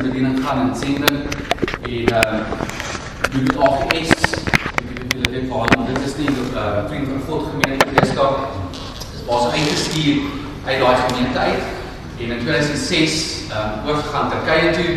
[0.00, 1.18] in bediening gaan en sending.
[1.82, 2.40] En uh
[3.30, 4.12] doen dit AGS
[5.14, 8.36] julle weet waar dit is nie 'n uh, vriend van God gemeente Vrystaat
[9.14, 10.16] is baie uitgestuur
[10.66, 11.62] uit daai gemeente uit.
[12.20, 14.90] En in 2006 um oorgegaan Turkye toe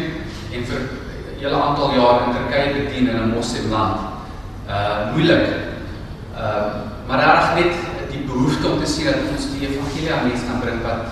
[0.56, 4.00] en vir 'n hele aantal jaar in Turkye bedien in 'n moslimland.
[4.70, 5.46] Uh moeilik.
[6.36, 6.66] Uh
[7.08, 7.74] maar reg net
[8.12, 11.04] die behoefte om te sien dat ons die evangelie aan mense kan bring wat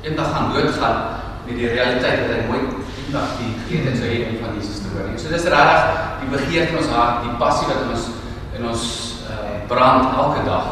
[0.00, 0.98] eendag gaan doodgaan
[1.46, 2.77] met die realiteit dat hy nooit
[3.08, 5.08] eendag die geleentheid sou hê om van Jesus te hoor.
[5.16, 8.08] So dis regtig die begeerte in ons hart, die passie wat in ons
[8.58, 8.84] in ons
[9.30, 10.66] uh, brand elke dag.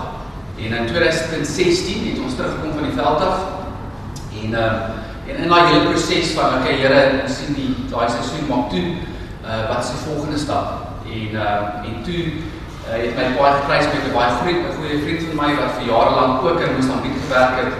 [0.60, 3.38] En in 2016 het ons teruggekom van die veld af
[4.42, 4.66] en uh,
[5.27, 8.84] en in daai hele proses van okay Here, ons sien die daai seisoen maak toe,
[9.42, 11.00] uh, wat is die volgende stap?
[11.08, 15.02] En uh, en toe uh, het my baie geprys met 'n baie goeie 'n goeie
[15.08, 17.74] vriend van my wat vir jare lank ook in Mosambiek gewerk het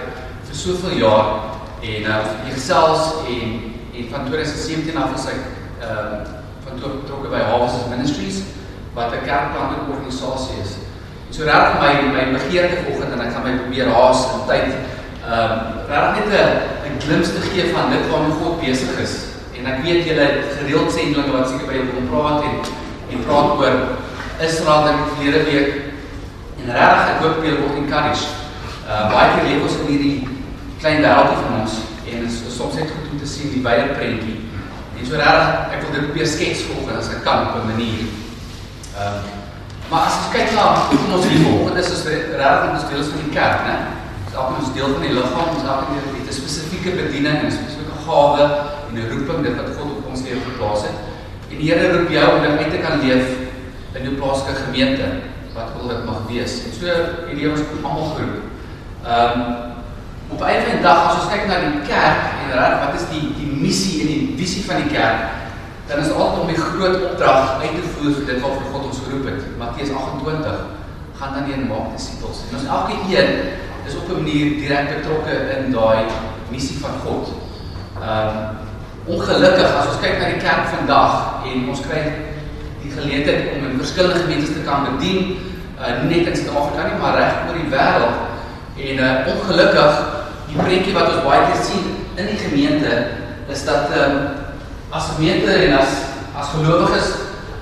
[0.49, 1.27] vir soveel jaar
[1.85, 5.41] en uh die gesels en en van 2017 af is ek
[5.81, 6.19] uh
[6.67, 8.39] van betrokke by Harvest Ministries
[8.95, 10.73] wat 'n kerkplanting organisasie is.
[11.29, 14.69] En so reg my my begeerte vanoggend en ek gaan my probeer haas in tyd
[15.37, 15.55] um
[15.93, 19.15] reg net 'n 'n glimps te gee van dit waarmee God besig is.
[19.59, 22.55] En ek weet julle het gereeld sendlinge wat seker by julle kom praat en
[23.13, 23.77] en praat oor
[24.47, 25.71] Israel in die verlede week.
[26.61, 28.33] En regtig ek hoop julle word encouraged.
[28.91, 30.29] Uh baie keer leef ons in hierdie
[30.81, 31.96] klein wêreldjie van ons
[32.27, 34.39] dit is soms net goed om te sien die wye prentjie.
[34.97, 38.07] En so regtig ek wil dit probeer skets vanoggend as ek kan op 'n manier.
[38.97, 39.35] Ehm uh,
[39.91, 43.21] maar as ons kyk na hoe ons hier vanoggend is, is regtig ons deel van
[43.23, 43.77] die kerk, né?
[44.35, 47.97] Elke ons deel van die liggaam, ons elke het 'n spesifieke bediening en 'n spesifieke
[48.07, 48.43] gawe
[48.89, 50.97] en 'n roeping dit wat God op ons lewe geplaas het.
[51.51, 53.27] En die Here roep jou om dit uit te kan leef
[53.95, 55.07] in jou plaaslike gemeente
[55.55, 56.53] wat wil dit mag wees.
[56.65, 56.87] En so
[57.27, 58.45] hierdie ons almal geroep.
[59.07, 59.76] Ehm um,
[60.29, 63.25] op 'n eendag dag as ons kyk na die kerk en reg wat is die
[63.39, 65.21] die missie en die visie van die kerk,
[65.89, 69.03] dan is altyd om die groot opdrag uit te voer vir dit waarvoor God ons
[69.05, 69.41] geroep het.
[69.59, 70.57] Matteus 28
[71.19, 72.43] gaan dan een maak disippels.
[72.49, 73.31] En ons elke een
[73.87, 76.05] is op 'n manier direk betrokke in daai
[76.51, 77.25] missie van God.
[78.03, 78.65] Ehm um,
[79.07, 81.13] ongelukkig as ons kyk na die kerk vandag
[81.47, 82.03] en ons kry
[82.83, 85.39] die geleentheid om in verskillende gemeentes te kan bedien,
[85.79, 88.17] uh, nie net in Suid-Afrika nie, maar reg oor die wêreld.
[88.77, 90.16] En uh, ongelukkig
[90.57, 92.93] die prentjie wat ons baie keer sien in die gemeente
[93.53, 94.17] is dat um,
[94.91, 96.01] as gemeente en as
[96.37, 97.13] as gelowiges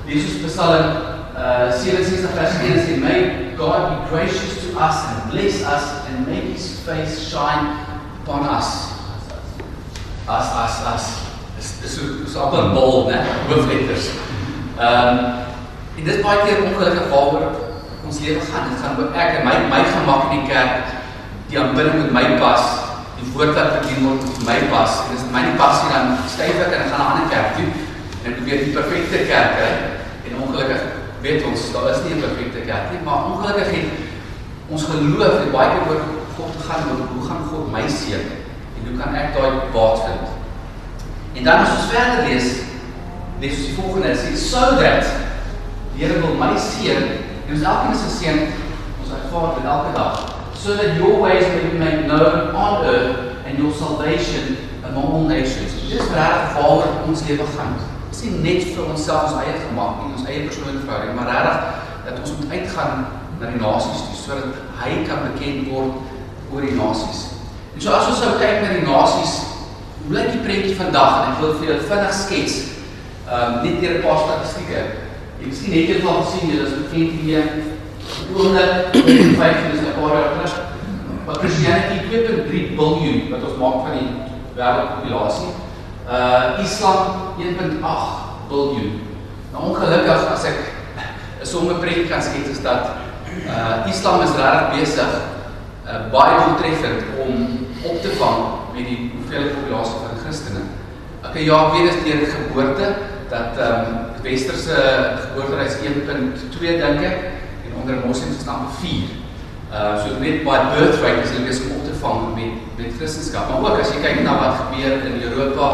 [0.06, 0.96] ons Psalm
[1.34, 3.18] uh, 67 vers 1 sê may
[3.58, 7.78] God be gracious to us and bless us and make his face shine
[8.22, 8.90] upon us.
[10.28, 11.04] As as as
[11.58, 13.22] is so so op 'n bol, né?
[13.48, 14.10] Hoofletters.
[14.78, 15.18] Ehm um,
[15.98, 17.50] en dit baie keer ongelukkig waaroor
[18.06, 18.70] ons lewe gaan.
[18.70, 21.03] Dit gaan oor ek en my my gemak in die kerk,
[21.54, 22.62] die aanbidding met my pas,
[23.14, 24.96] die woord wat bedien word met my pas.
[25.06, 27.12] En as dit my nie pas nie dan styf ek en ek gaan na 'n
[27.12, 29.72] ander kerk toe en ek probeer die perfekte kerk kry.
[30.26, 30.82] En ongelukkig
[31.22, 33.88] weet ons daar is nie 'n perfekte kerk nie, maar ongelukkig het
[34.68, 36.02] ons geloof het baie keer oor
[36.36, 38.24] God gegaan oor hoe gaan God my seën
[38.74, 40.26] en hoe kan ek daai baat vind?
[41.34, 42.48] En dan as ons verder lees
[43.40, 45.04] lees ons die volgende sê so that
[45.94, 47.02] die Here wil my seën
[47.46, 48.38] en ons elkeen is geseën
[49.00, 50.33] ons ervaar elke dag
[50.64, 55.26] so that your ways may be made known on earth and your salvation among all
[55.28, 57.74] nations dis regtig waaroor ons lewe gaan
[58.08, 61.58] dis nie net vir onsself ons eie gemaak nie ons eie persoonlike verhouding maar regtig
[62.06, 63.06] dat ons moet uitgaan
[63.40, 66.00] na die nasies toe sodat hy kan bekend word
[66.52, 67.26] oor die nasies
[67.74, 69.36] en so as ons sou kyk na die nasies
[69.98, 72.62] hoe lyk die prentjie vandag en ek wil vir julle vinnig skets
[73.24, 74.80] Ehm um, net deur 'n paar statistieke.
[75.40, 77.46] Jy miskien het jy al gesien jy is bekend hier
[78.36, 78.72] oomblik
[79.40, 80.54] 5 is jaar terug.
[81.26, 84.10] Maar Christianity 2.3 biljoen wat ons maak van die
[84.56, 85.52] wêreldpopulasie.
[86.04, 86.98] Uh Islam
[87.38, 89.00] 1.8 biljoen.
[89.52, 90.58] Nou ongelukkig as ek
[91.40, 92.92] 'n somme prentjie kan skets is dat
[93.46, 95.12] uh Islam is regtig besig
[95.86, 97.34] uh baie doeltreffend om
[97.82, 98.40] op te vang
[98.74, 100.64] met die hoeveelheid populasie van Christene.
[101.24, 102.94] Ek ja, ek weet dit deur geboorte
[103.28, 104.76] dat ehm um, westerse
[105.24, 107.18] geboortereis 1.2 dink ek
[107.66, 109.23] en onder moslems is dan 4.
[109.74, 113.60] Uh so net by birth rate is hulle besig om te vang met met Christendom.
[113.60, 115.70] Maar ook as jy kyk na wat gebeur in Europa,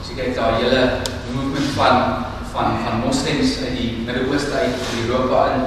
[0.00, 0.82] as jy kyk die hele
[1.32, 1.96] movement van
[2.52, 5.64] van van moslems uit die Midde-Ooste uit in Europa in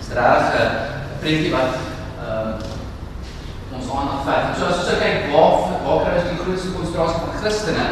[0.00, 1.76] is regtig 'n prentjie wat
[2.24, 4.56] ehm um, ons aandag vat.
[4.56, 5.52] So as ons kyk waar
[5.84, 7.86] waar kry ons die grootste konsentrasie van Christene?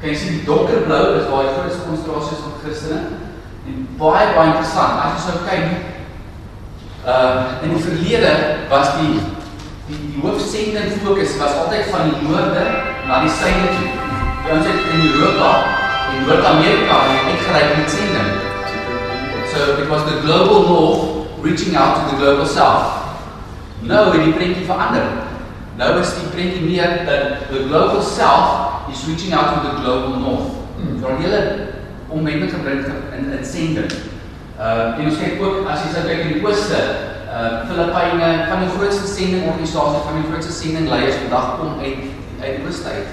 [0.00, 3.00] Kan jy sien die donkerblou is waar die grootste konsentrasie is van Christene.
[3.68, 5.97] En baie baie interessant, as jy sou kyk
[7.08, 8.32] uh in die verlede
[8.68, 9.16] was die
[9.88, 12.64] die die hoofsending fokus was altyd van die noorde
[13.08, 13.88] na die suide toe.
[14.52, 15.50] Ons het in Europa
[16.12, 18.30] in Noord-Amerika uitgereik met sending.
[19.52, 21.00] So it was the global north
[21.42, 22.92] reaching out to the global south.
[23.80, 25.08] Nou het die prentjie verander.
[25.80, 30.20] Nou is die prentjie meer dat the global south is reaching out to the global
[30.20, 30.52] north.
[30.76, 31.24] Vir hmm.
[31.24, 31.42] hulle
[32.08, 32.84] omwending gebring
[33.16, 33.92] in in sending.
[34.58, 36.78] Uh en ons kyk ook as jy kyk in die ooste,
[37.30, 42.00] uh Filippyne, van die grootste sendingorganisasies, van die grootste sendingleiers vandag kom uit
[42.42, 43.12] uit die ooste uit.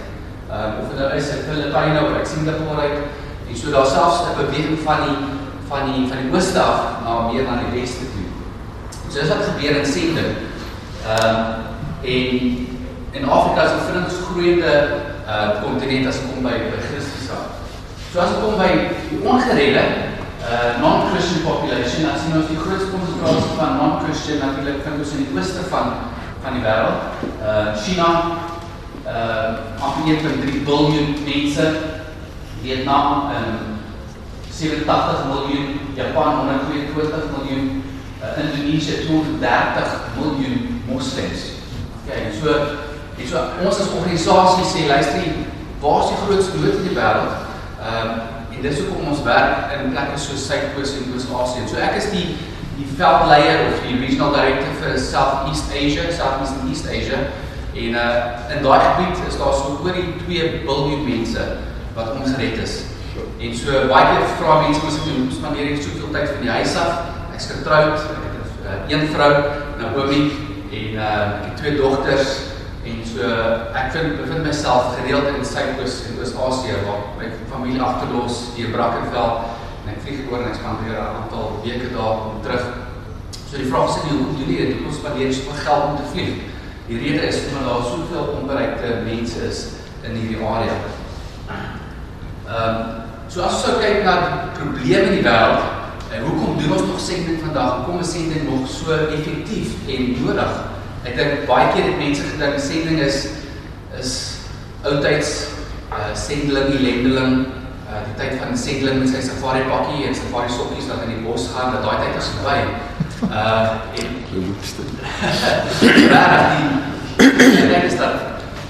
[0.50, 2.97] Uh of dit nou is in Filippyne of uit Singapore uit.
[3.50, 5.18] En so daar selfs 'n beweging van die
[5.69, 8.25] van die van die ooste af na meer na die weste toe.
[9.09, 10.33] So dis wat gebeur in sending.
[11.06, 12.68] Ehm uh, en
[13.12, 14.74] in Afrika is 'n vinnig groeiende
[15.27, 17.45] uh kontinent as dit kom by by Christus af.
[18.12, 18.71] So as dit kom by
[19.09, 19.86] die ongeredde
[20.45, 25.24] uh non-Christian population, as jy nou die grootste konsentrasie van non-Christian natuurlik vind ons in
[25.25, 25.94] die ooste van
[26.45, 27.24] van die wêreld.
[27.42, 28.09] Uh China
[29.06, 31.69] uh amper 1.3 miljard mense.
[32.65, 33.75] Vietnam um,
[34.50, 37.83] 87 miljoen, Japan 122 miljoen,
[38.21, 41.41] uh, Indonesië 230 miljoen moslems.
[42.06, 42.50] Okay, so
[43.18, 45.44] en so ons as organisasie sê luister,
[45.81, 47.44] waar is die grootste nood in die wêreld?
[47.81, 51.67] Ehm um, en dis hoekom ons werk in plekke so Suidoos en Oos-Asië.
[51.69, 52.27] So ek is die
[52.75, 57.19] die veldleier of die regional director vir South East Asia, South East and East Asia.
[57.75, 61.45] En uh in daai gebied is daar so oor die 2 miljard mense
[61.95, 62.75] wat ongered is.
[63.39, 66.55] En so baie keer vra mense mos ek doen spandeer ek soveel tyd van die
[66.57, 66.99] huis af.
[67.35, 69.31] Ek's getroud, ek het 'n uh, een vrou,
[69.79, 70.21] Naomi
[70.71, 72.54] en uh ek het twee dogters
[73.15, 73.27] so
[73.71, 79.38] ek vind bevind myself gereeld in Suidoos en Oos-Asië waar my familie agterlos hier Brackenfell
[79.85, 82.65] en ek vlieg oor en ek spandeer 'n aantal weke daar om terug.
[83.47, 84.83] So die vraag is nie hoe doen jy dit?
[84.83, 86.33] Hoe spandeer jy soveel geld om te vlieg?
[86.88, 89.59] Die rede is omdat daar soveel onbereikte mense is
[90.03, 90.75] in hierdie area.
[91.47, 92.83] Ehm um,
[93.27, 94.15] so as ons sou kyk na
[94.59, 95.73] probleme in die wêreld
[96.23, 97.75] hoekom doen ons nog sending vandag?
[97.75, 100.75] Hoekom is sending nog so effektief en nodig?
[101.05, 103.27] Ek dink baie keer het mense gedink sending is
[103.95, 104.13] is
[104.85, 105.29] oudtyds
[105.93, 107.35] uh sendeling, lendeling,
[107.85, 111.21] uh die tyd van sendeling met sy safari pakkie en safari sokkies wat in die
[111.25, 112.57] bos gaan, dat daai tyd is verby.
[113.29, 114.85] Uh en loopste.
[116.09, 116.41] Maar
[117.21, 118.15] die ek dink is dat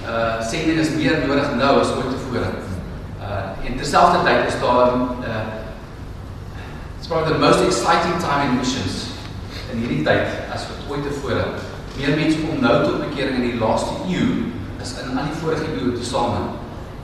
[0.04, 2.52] uh sending is meer nodig nou as ooit tevore.
[3.24, 5.46] Uh en terselfdertyd is daar uh
[6.98, 9.08] it's probably the most exciting time in missions
[9.72, 11.48] in hierdie tyd as wat ooit tevore
[11.98, 14.52] meer mense kom nou tot bekering in die laaste eeu
[14.82, 16.42] as in al die vorige eeue tesame.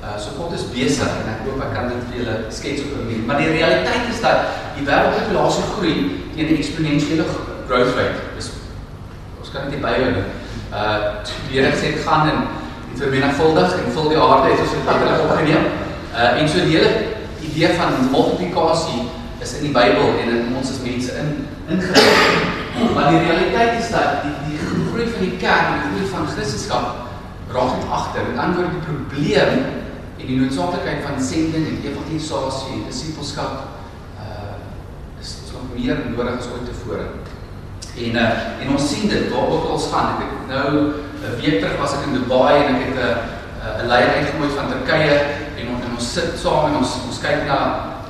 [0.01, 2.95] Uh so God is besig en ek hoop ek kan dit vir julle skets op
[2.95, 3.21] 'n manier.
[3.27, 4.37] Maar die realiteit is dat
[4.77, 5.95] die wêreldpopulasie groei
[6.35, 7.25] teen 'n eksponensiële
[7.67, 8.19] growth rate.
[8.35, 8.49] Dis
[9.39, 10.11] ons kan dit byhou.
[10.71, 10.97] Uh
[11.49, 12.39] die Here sê dit gaan en
[12.95, 15.65] vermenigvuldig en vul die aarde het ons dit hulle opgeneem.
[16.13, 16.91] Uh en so die hele
[17.41, 19.01] idee van multiplikasie
[19.41, 22.09] is in die Bybel en in ons as mense in ingebou.
[22.95, 24.50] Maar die realiteit is dat die die
[24.91, 26.85] groei van die kerk en die groei van Christendom
[27.51, 28.27] raak net agter.
[28.29, 29.53] Met ander woorde die probleem
[30.21, 33.67] en die noodsaaklikheid van sending en evangelisasie en disipelskap
[34.21, 34.55] uh
[35.21, 37.05] is is nog meer nodig as ooit tevore.
[38.05, 40.15] En uh en ons sien dit waar ook al ons gaan.
[40.15, 40.67] Ek het nou
[41.21, 44.71] 'n week terug was ek in Dubai en ek het 'n 'n leier uitgenooi van
[44.73, 45.15] Turkye
[45.59, 47.59] en ons en ons sit saam en ons ons kyk na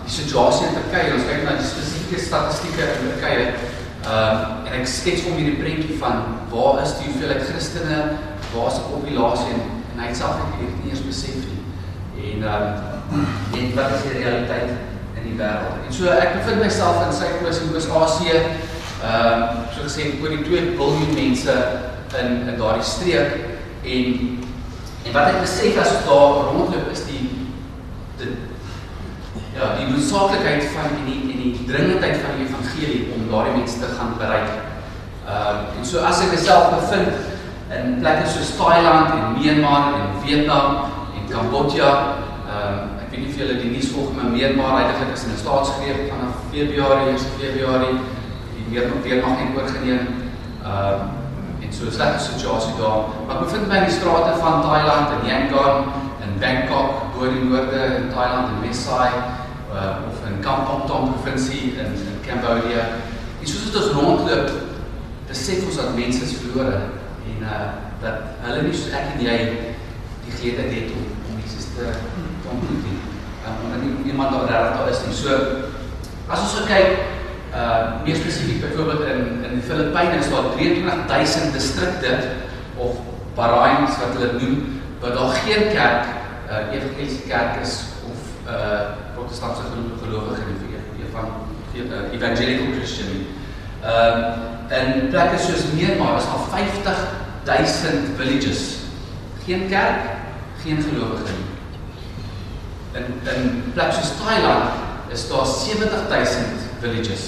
[0.05, 1.13] die situasie in Turkye.
[1.13, 3.70] Ons kyk na die spesifieke statistieke in Turkye
[4.01, 7.97] Ehm um, en ek skets vir hom hierdie prentjie van waar is die hoeveelheid Christene,
[8.53, 9.67] waar is die populasie en,
[10.01, 11.59] hy self het dit nie eens besef nie.
[12.31, 13.27] En ehm um,
[13.59, 14.71] en wat is die realiteit
[15.19, 15.85] in die wêreld?
[15.85, 18.39] En so ek bevind myself in Suid-Oos en Oos-Asië.
[18.41, 21.57] Ehm um, so gesê oor die 2 miljard mense
[22.23, 23.37] in in daardie streek
[23.85, 24.41] en
[25.05, 27.21] en wat ek besef as ek daar rondloop is die
[29.55, 33.79] ja, die noodsaaklikheid van en die en die dringendheid van die evangelie om daardie mense
[33.79, 34.49] te gaan bereik.
[35.27, 37.11] Ehm uh, en so as ek myself bevind
[37.77, 40.77] in plekke soos Thailand en Myanmar en Vietnam
[41.17, 41.91] en Kambodja,
[42.47, 45.35] ehm um, ek weet nie of julle die nuus volg maar Myanmar eintlik is in
[45.35, 47.97] 'n staatsgreep vanaf Februarie, 1 Februarie
[48.55, 50.07] die weer nog weer mag net oorgeneem.
[50.63, 51.19] Ehm um,
[51.63, 53.03] en so 'n slegte situasie daar.
[53.27, 55.77] Maar ek bevind my in die strate van Thailand en Yangon
[56.23, 56.89] en Bangkok,
[57.21, 59.11] die noorde in Thailand en Messai
[59.73, 62.83] uh, of in Kampong Tom provinsie in in Cambodia.
[63.39, 64.51] En soos dit ons rondloop,
[65.29, 66.81] besef ons dat mense is verlore
[67.31, 67.63] en uh
[68.01, 69.33] dat hulle nie soos ek en jy
[70.25, 71.85] die geleentheid het om om Jesus te
[72.49, 72.95] ontmoet nie.
[73.45, 75.13] Um, omdat nie iemand daar daar is nie.
[75.13, 75.35] So
[76.27, 76.97] as ons kyk
[77.53, 82.17] uh meer spesifiek byvoorbeeld in in die Filippyne is daar 23000 distrikte
[82.77, 82.97] of
[83.37, 86.09] barains wat hulle noem wat daar geen kerk
[86.49, 87.77] uh evangeliese kerk is
[88.49, 89.63] uh protestantse
[90.03, 90.69] gelowige vir
[90.99, 91.27] een van
[91.75, 93.07] uh, evangelical Christian.
[93.83, 98.61] Ehm in plekke soos Myanmar is al 50000 villages.
[99.45, 100.05] Geen kerk,
[100.63, 101.47] geen gelowige nie.
[102.99, 104.63] In in plekke soos Thailand
[105.11, 106.45] is daar 70000
[106.79, 107.23] villages.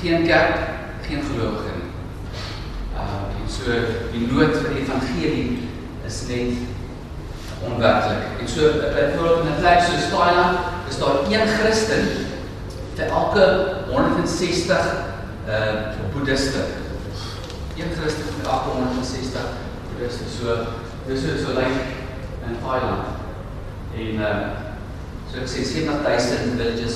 [0.00, 0.56] Geen kerk,
[1.08, 1.90] geen gelowige nie.
[2.94, 3.70] Uh en so
[4.12, 5.68] die nood vir evangelie
[6.06, 6.56] is net
[7.68, 8.22] onwerklik.
[8.40, 8.60] En so
[8.94, 12.04] byvoorbeeld in 'n plek soos Thailand is daar een Christen
[12.94, 13.44] vir elke
[13.88, 14.76] 160
[15.48, 15.52] uh
[16.12, 16.58] boeddhiste.
[17.76, 19.40] Een Christen vir elke 160
[19.88, 20.24] boeddhiste.
[20.38, 20.46] So
[21.06, 21.76] dis so so lyk
[22.48, 23.04] in Thailand.
[23.96, 24.46] En uh
[25.30, 26.94] so ek sê 70000 villages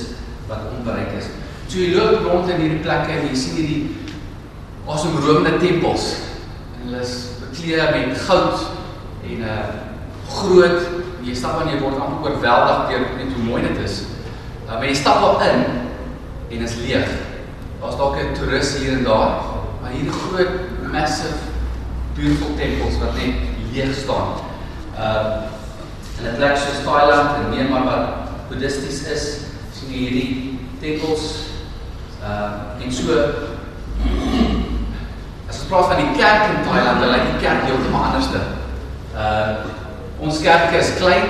[0.49, 1.27] wat onbereik is.
[1.69, 3.97] So jy loop rond in hierdie plekke en jy sien hierdie
[4.89, 6.15] awesome tempels
[6.79, 8.61] en hulle is bekleed met goud
[9.29, 9.88] en uh
[10.29, 10.89] groot,
[11.23, 14.03] jy stap aan jy word amper oorweldig deur net hoe mooi dit is.
[14.67, 15.65] Uh, maar jy stap op in
[16.49, 17.09] en is leeg.
[17.81, 19.31] Daar's dalk 'n toerist hier en daar,
[19.81, 21.39] maar hierdie groot massive
[22.15, 23.35] beautiful temples wat net
[23.73, 24.29] leeg staan.
[24.99, 25.47] Uh
[26.19, 28.07] en 'n plek soos Thailand en Myanmar wat
[28.49, 29.25] boeddhisties is,
[29.73, 31.25] sien jy hierdie tempels
[32.23, 33.13] uh en so
[35.49, 38.41] as ons praat van die kerk in Thailand, dan lyk die kerk heeltemal anderste.
[39.15, 39.78] Uh
[40.19, 41.29] Ons kerk is klein.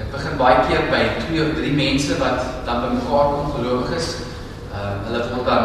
[0.00, 3.90] Ek begin baie keer by 2 of 3 mense wat dan by mekaar kom gelowig
[3.98, 4.06] is.
[4.72, 5.64] Ehm uh, hulle word dan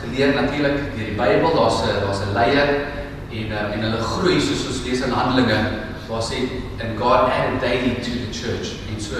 [0.00, 1.52] geleer natuurlik deur die Bybel.
[1.52, 2.68] Daar's 'n daar's 'n leier
[3.28, 5.60] en uh, en hulle groei soos ons lees in Handelinge
[6.08, 6.38] waar sê
[6.80, 8.80] and God added daily to the church.
[8.88, 9.16] En so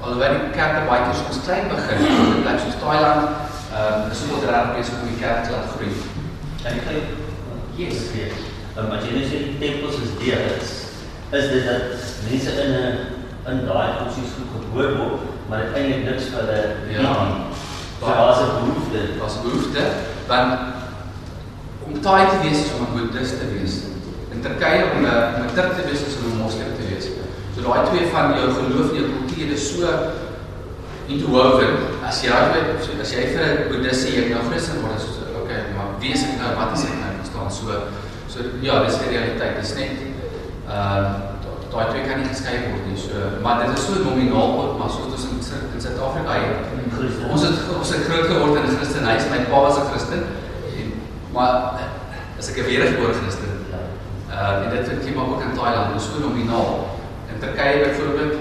[0.00, 3.28] alhoewel die kerk baie keer soms klein begin in 'n plek soos Thailand,
[3.76, 5.92] ehm uh, is dit reg besig om die kerk te laat groei.
[6.64, 7.04] En ek dink
[7.76, 8.40] yes, yes.
[8.76, 10.81] Um, maar jy sê die tempels is deel is
[11.32, 11.82] is dit dat
[12.28, 13.12] mense in 'n
[13.50, 16.60] in daai funksies goed gehoor word, maar dit eintlik niks vir hulle
[16.92, 17.14] ja.
[18.00, 19.82] So daar's 'n behoefte, daar's 'n behoefte
[20.26, 20.52] want
[21.86, 23.74] om taai te wees is om 'n boeddhist te wees.
[24.34, 27.06] In Turkye om 'n 'n Turk te wees is om 'n moslim te wees.
[27.54, 29.88] So daai twee van jou geloof en jou kultuur is so
[31.06, 31.72] interwoven.
[32.08, 35.22] As jy weet, as jy vir 'n boeddhist sê jy nou Christen word, is so
[35.40, 36.50] okay, maar wie is ek nou?
[36.60, 37.12] Wat is ek nou?
[37.20, 37.66] Verstaan so
[38.32, 39.60] so ja, dis die realiteit.
[39.60, 40.11] Dis net
[40.72, 41.32] ehm uh,
[41.72, 42.98] daai twee kan nie geskei word nie.
[43.00, 47.42] So maar dit is so nominaal ook, maar soos ons in in Suid-Afrika het ons
[47.46, 49.30] het ons het groot geword in 'n Christenhuis.
[49.32, 50.22] My pa was 'n Christen
[50.80, 50.92] en
[51.32, 51.54] maar
[52.38, 53.52] as ek 'n weergebore Christen.
[54.32, 56.98] Uh en dit het kom ook in Thailand, dis so nominaal.
[57.32, 58.34] In Turkye byvoorbeeld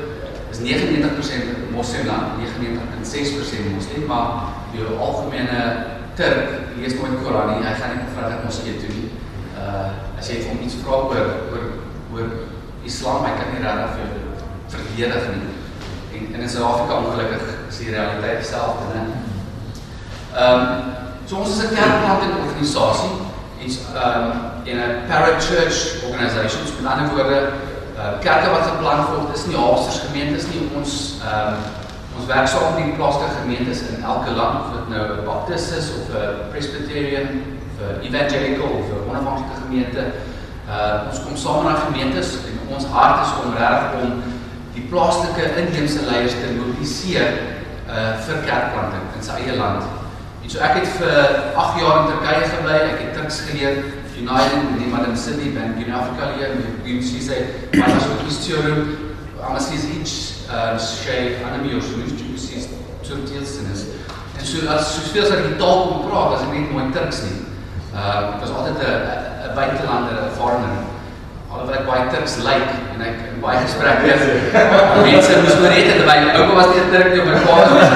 [0.51, 4.27] is 99% moslim land, 99.6% moslim, maar
[4.71, 5.59] die algemene
[6.13, 7.67] Turk lees nooit Koran nie.
[7.67, 9.09] Hy gaan nie vra dat moskee toe nie.
[9.55, 11.63] Uh as jy hom iets vra oor oor
[12.13, 12.29] oor
[12.83, 14.31] Islam, hy kan nie regtig vir jou
[14.75, 15.49] verdedig nie.
[16.35, 19.03] En in Suid-Afrika ongelukkig is die realiteit dieselfde, né?
[20.35, 23.11] Ehm um, so ons is 'n kerkplanting organisasie
[23.61, 24.31] en ehm um,
[24.63, 27.39] in 'n parachurch organisation, so met ander woorde,
[27.97, 30.91] uh, kerke wat geplant word is nie haalsters gemeentes nie, ons
[31.23, 31.79] ehm um,
[32.17, 35.71] ons werk saam met die plaaslike gemeentes in elke land, of dit nou 'n baptist
[35.77, 37.27] is of 'n presbyterian
[37.67, 40.03] of 'n evangelical of 'n onafhanklike gemeente.
[40.71, 44.21] Uh ons kom saam na gemeentes en ons hart is om reg om
[44.71, 47.33] die plaaslike inheemse leiers te mobiliseer
[47.91, 49.83] uh vir kerkplanting in sy eie land.
[50.43, 51.17] En so ek het vir
[51.59, 53.81] 8 jaar in Turkye gebly, ek het Turks geleer,
[54.21, 55.91] United in Madam City ben in
[56.37, 57.39] hier met wie sy sê,
[57.75, 58.85] maar as ek istorum,
[59.43, 60.15] amas is each
[60.51, 62.63] uh shay anime of so iets jy sê
[63.03, 63.83] so deels is.
[64.39, 67.25] En so as soveel as ek die taal kon praat, as ek net mooi Turks
[67.27, 67.41] nie.
[67.91, 70.75] Uh ek was altyd 'n 'n buitelander, 'n foreigner.
[71.51, 74.13] Alhoewel ek baie Turks lyk en ek in baie gesprekke
[75.07, 77.89] mense moes maar net terwyl my oupa was nie Turk nie, my pa was.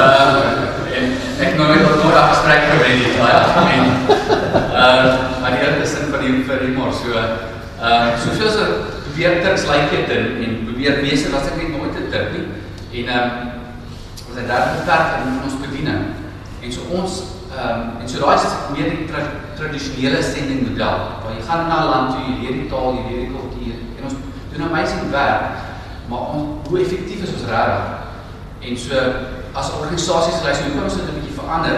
[0.00, 0.36] Uh
[0.96, 1.06] en
[1.44, 3.40] ek nou net nog 'n gesprek gekry het, ja.
[3.76, 3.84] En
[4.84, 5.06] uh
[5.40, 8.64] maar die hele sin van die vir die mor so uh soveel so
[9.06, 12.46] probeer Turks lyk het en en probeer wees as ek net nooit 'n Turk nie.
[13.00, 13.30] En um
[14.28, 16.04] ons het daar beperk in ons bediening.
[16.60, 17.22] En so ons
[17.56, 19.06] Ehm um, en so daai is meer die
[19.58, 20.98] tradisionele sending model.
[21.22, 23.76] Waar jy gaan na 'n land toe, jy leer die taal, jy leer die kultuur
[23.96, 24.16] en ons
[24.52, 25.42] doen amazing werk.
[26.08, 27.84] Maar ons hoe effektief is ons regtig?
[28.66, 28.94] En so
[29.52, 31.76] as organisasies lys hoe kan ons dit 'n bietjie verander?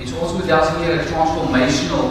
[0.00, 2.06] En so ons model is meer 'n transformational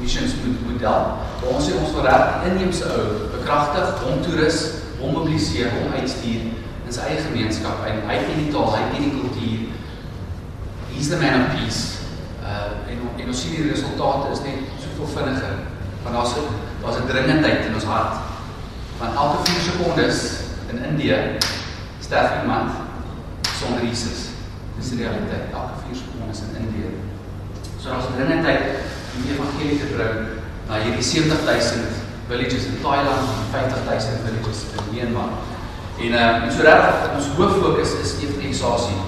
[0.00, 0.34] missions
[0.66, 1.00] model.
[1.40, 3.06] Waar ons sê ons wil reg inheemse ou
[3.38, 4.58] bekragtig, hom toerus,
[5.00, 6.42] hom mobiliseer, hom uitstuur
[6.86, 9.60] in sy eie gemeenskap en hy ken die taal, hy ken die kultuur.
[10.92, 11.98] He's the man of peace
[12.42, 12.81] uh
[13.16, 15.56] en ons sien die resultate is net soveel vinniger
[16.02, 16.34] want daar's
[16.82, 18.14] daar's 'n dringendheid in ons hart
[18.98, 20.18] van elke 4 sekondes
[20.70, 21.18] in Indië
[22.00, 22.70] sterf iemand
[23.58, 24.20] sonder Jesus.
[24.76, 25.50] Dis die realiteit.
[25.52, 26.90] Elke 4 sekondes in Indië.
[27.80, 28.62] So as ons binne tyd
[29.12, 30.18] die evangelie te bring
[30.68, 31.80] na hierdie 70000
[32.28, 35.32] villages in Thailand en 50000 villages in Myanmar.
[35.98, 39.00] En uh so reg ons hoof fokus is evangelisasie.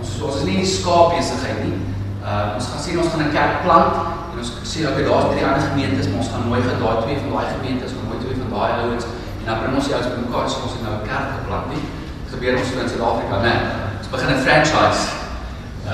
[0.00, 1.89] Ons ons is nie skaapbesigheid nie.
[2.30, 3.92] Uh ons gaan sien ons gaan 'n kerk plant
[4.32, 7.18] en ons sê okay daar's drie ander gemeentes, maar ons gaan mooi gaan daai twee
[7.22, 9.04] van daai gemeentes, mooi twee van daai ouens
[9.40, 11.82] en dan bring ons jou uit mekaar so ons het nou 'n kerk geplant nie.
[12.22, 13.54] Dit gebeur ons in Suid-Afrika, né?
[14.00, 15.02] Ons begin 'n franchise.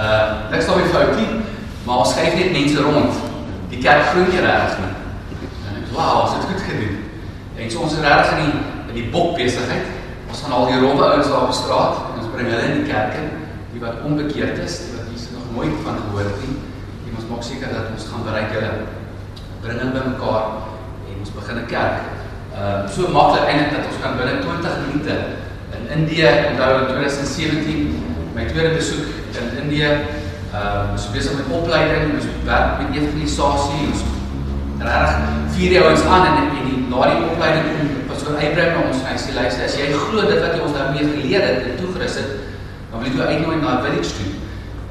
[0.01, 1.31] Uh niks daarmee fout nie,
[1.85, 3.13] maar ons skuif net mense rond.
[3.73, 4.95] Die kerk groei nie regtig nie.
[5.67, 6.95] En ek "Wow, ons het goed gedoen."
[7.57, 8.55] En so ons is regtig in die
[8.91, 9.87] in die bok besigheid.
[10.29, 12.77] Ons gaan al die rowwe ouens daar op die straat en ons bring hulle in
[12.83, 13.29] die kerk in,
[13.73, 14.96] die wat onbekeerd is, die
[15.57, 16.57] nooit van gehoor het nie.
[17.07, 18.73] En ons maak seker dat ons gaan bereik hulle.
[19.65, 20.45] Bring hulle bymekaar
[21.09, 21.97] en ons begin 'n kerk.
[22.57, 25.15] Ehm uh, so maklik eintlik dat ons kan binne 20 minute
[25.77, 27.81] in Indië, onthou in 2017
[28.37, 29.07] my tweede besoek
[29.41, 29.91] in Indië,
[30.53, 34.05] ehm uh, ons besig met opleiding, ons werk met evangelisasie, ons
[34.79, 35.11] reg
[35.57, 39.03] vier die ouens aan en en die na die opleiding kom pastoor Abraham na ons
[39.03, 41.79] en hy sê luister, as jy glo dit wat jy ons daarmee geleer het en
[41.81, 42.31] toegerus het,
[42.91, 44.36] dan wil ek jou uitnooi na 'n village toe.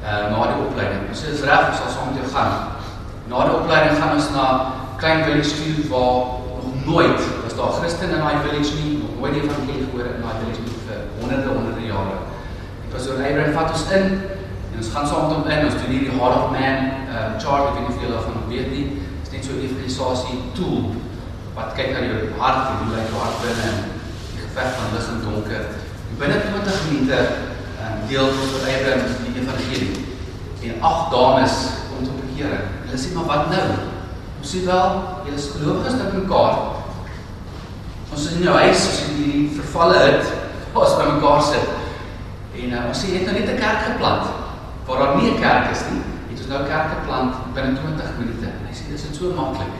[0.06, 1.08] Uh na die opleiding.
[1.10, 2.52] Ons dis reg, ons sal saam met jou gaan.
[3.26, 4.44] Na die opleiding gaan ons na
[5.00, 6.20] klein village toe waar
[6.62, 10.22] nog nooit was daar Christen in daai village nie, nog nooit die evangelie gehoor in
[10.22, 12.14] daai village nie vir honderde honderde jare.
[12.84, 14.06] Die pastoor Abraham vat ons in
[14.70, 15.66] en ons gaan saam met hom in.
[15.72, 16.78] Ons doen hierdie Heart of Man
[17.16, 18.86] uh chart, ek weet nie of julle daarvan weet nie.
[18.94, 20.80] Dit is net so 'n evangelisasie tool
[21.58, 23.68] wat kyk na jou hart en hoe lyk jou hart binne
[24.30, 25.62] die geveg van lig en donker.
[26.10, 27.18] En binne 20 minute
[27.82, 30.04] um, deel ons met Abraham evangelie.
[30.62, 31.54] En ag dames
[31.90, 32.66] kom tot bekering.
[32.86, 33.68] Hulle sê maar wat nou?
[34.40, 36.58] Ons sê wel, julle is gelowiges dat mekaar.
[38.12, 40.34] Ons is in jou huis, ons het hierdie vervalle hut
[40.76, 41.70] ons by mekaar sit.
[42.56, 44.26] En uh, ons sê jy het nou net 'n kerk geplant
[44.86, 46.02] waar daar nie 'n kerk is nie.
[46.28, 48.46] Het ons nou 'n kerk geplant binne 20 minute.
[48.46, 49.72] En hy sê dis so maklik.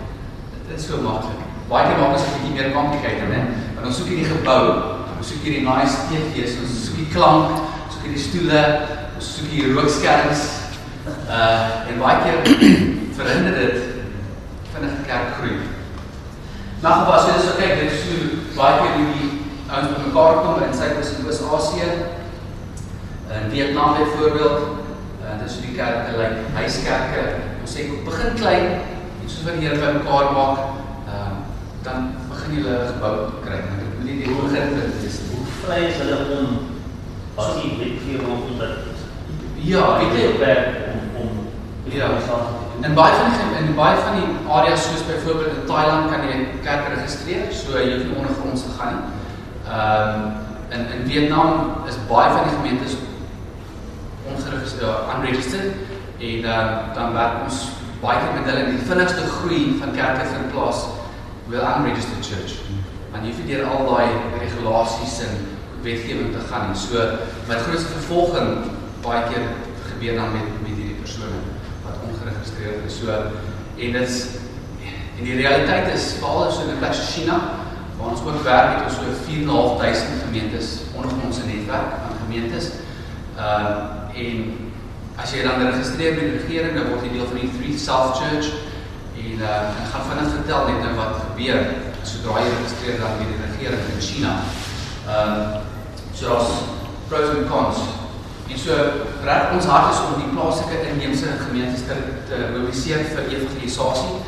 [0.69, 1.40] Dit is so maklik.
[1.69, 3.40] Baie keer maak ons 'n bietjie meer complicated, né?
[3.75, 4.64] Want ons soek hierdie gebou,
[5.19, 7.51] ons soek hierdie nice TV's, ons soek die klank,
[7.85, 8.62] ons soek hierdie stoele,
[9.16, 10.44] ons soek hierdie rookskerms.
[11.07, 12.40] Uh en baie keer
[13.18, 13.76] verhinder dit
[14.74, 15.61] vinnige kerk groei.
[16.83, 19.31] Nou gepas so so kyk, dit is so baie keer hoe die
[19.70, 21.88] ouens bymekaar kom in Suidoos-Asië.
[23.37, 24.66] In Vietnam byvoorbeeld,
[25.24, 27.24] uh dis hoe die kerke lyk, like, huiskerke.
[27.62, 30.61] Ons sê begin klein en soos wat die Here bymekaar maak,
[31.87, 33.62] dan begin jy 'n gebou kry.
[33.64, 35.38] Dit moet nie die begin punt wees nie.
[35.38, 36.76] Hoe vlei is hulle om
[37.38, 38.86] as jy weet vir hom dat
[39.66, 41.31] Ja, weet jy werk om om
[41.90, 42.09] ja,
[42.87, 46.37] en baie van die in baie van die areas soos byvoorbeeld in Thailand kan jy
[46.62, 49.16] kerk registreer, so jy hoef nie ondergronds te gaan nie.
[49.66, 50.44] Ehm um,
[50.76, 52.94] in in Vietnam is baie van die gemeentes
[54.31, 55.74] ongeregistreerd, ja, unregistered
[56.18, 57.61] en uh, dan werk ons
[58.05, 60.87] baie keer met hulle die vinnigste groei van kerke vind plaas
[61.50, 62.62] wil unregistered church.
[63.11, 65.38] Want jy vir deur al daai regulasies en
[65.83, 66.79] wetgewing te gaan nie.
[66.79, 67.02] So
[67.50, 68.76] my grootste vervolging
[69.07, 69.47] baie keer
[69.90, 71.40] gebeur dan met met hierdie persone
[71.85, 72.99] wat ongeregistreerd is.
[72.99, 74.19] So en dit is
[75.16, 77.40] en die realiteit is veral so in 'n plek soos China
[77.97, 82.71] waar ons ook werk het ons so 4.500 gemeentes onder ons netwerk van gemeentes.
[83.37, 84.37] Ehm uh, en
[85.16, 88.16] as jy dan geregistreer met die regering dan word jy deel van die Three South
[88.21, 88.49] Church
[89.16, 91.62] En uh, ek gaan vinnig vertel net nou wat gebeur
[92.07, 94.33] sodra jy registreer dan met die regering in China.
[95.07, 95.62] Ehm uh,
[96.16, 96.53] so daar's
[97.09, 97.81] pros and cons.
[98.46, 98.74] En so
[99.26, 101.96] reg ons hart is om die plaaslike inheemse gemeentes te,
[102.28, 104.20] te mobiliseer vir evangelisasie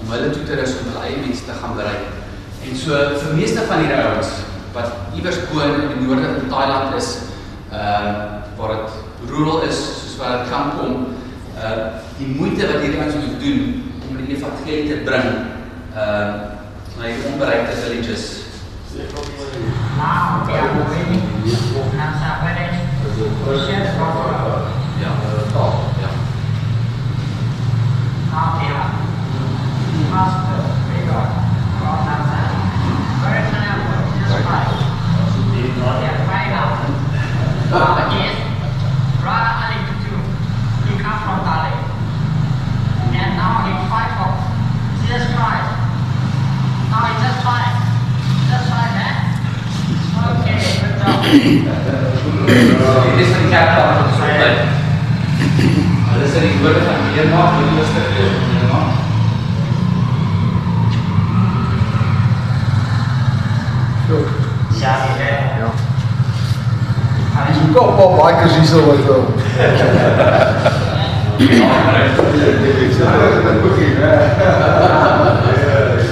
[0.00, 2.08] om hulle toe te rus om hulle eie mense te gaan bereik.
[2.66, 4.32] En so vir meeste van hierdie ouens
[4.74, 7.14] wat iewers woon in die noorde van Thailand is,
[7.70, 8.26] ehm uh,
[8.58, 11.06] waar dit rural is, soos waar dit kan kom,
[11.56, 11.86] uh
[12.18, 13.62] die moeite wat hierdie ouens moet doen
[14.08, 15.28] om die evangelie te bring
[15.94, 16.60] uh
[16.98, 18.30] na die onbereikte villages.
[19.96, 21.29] Now we
[23.58, 24.70] 先什么做的？
[25.00, 25.56] 两个道。
[25.98, 26.02] 两。
[28.32, 28.74] 阿比亚，
[30.12, 30.48] 阿斯特
[30.88, 31.12] 维尔，
[31.80, 32.30] 高山山，
[33.20, 34.48] 格尔森亚国际山脉，
[35.74, 36.54] 昨天晚上，
[37.72, 37.74] 啊
[38.12, 38.38] ，yes,
[39.24, 40.14] rather early to.
[40.86, 40.92] He
[41.24, 41.74] from Bali,
[43.14, 43.70] and now he
[44.16, 44.30] for
[45.02, 45.70] Jesus Christ.
[46.90, 47.74] Now he just just.
[50.40, 52.06] Okay, good job.
[52.50, 54.52] Dit is die kerk wat ons so bly.
[56.10, 58.90] Hulle sê die woorde van Myanmar, die eerste deel van Myanmar.
[64.80, 65.10] 下面
[67.46, 69.24] ，Dis ook al 'n paar bikers hier so wat wil.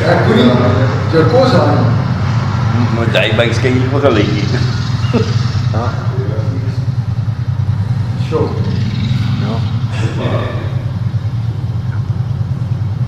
[0.08, 0.50] Ek kon nie
[1.12, 1.78] jou kos aan.
[2.94, 3.12] Moet
[8.28, 9.08] hy by skyn vir gelykie.
[9.38, 9.48] Sjoe.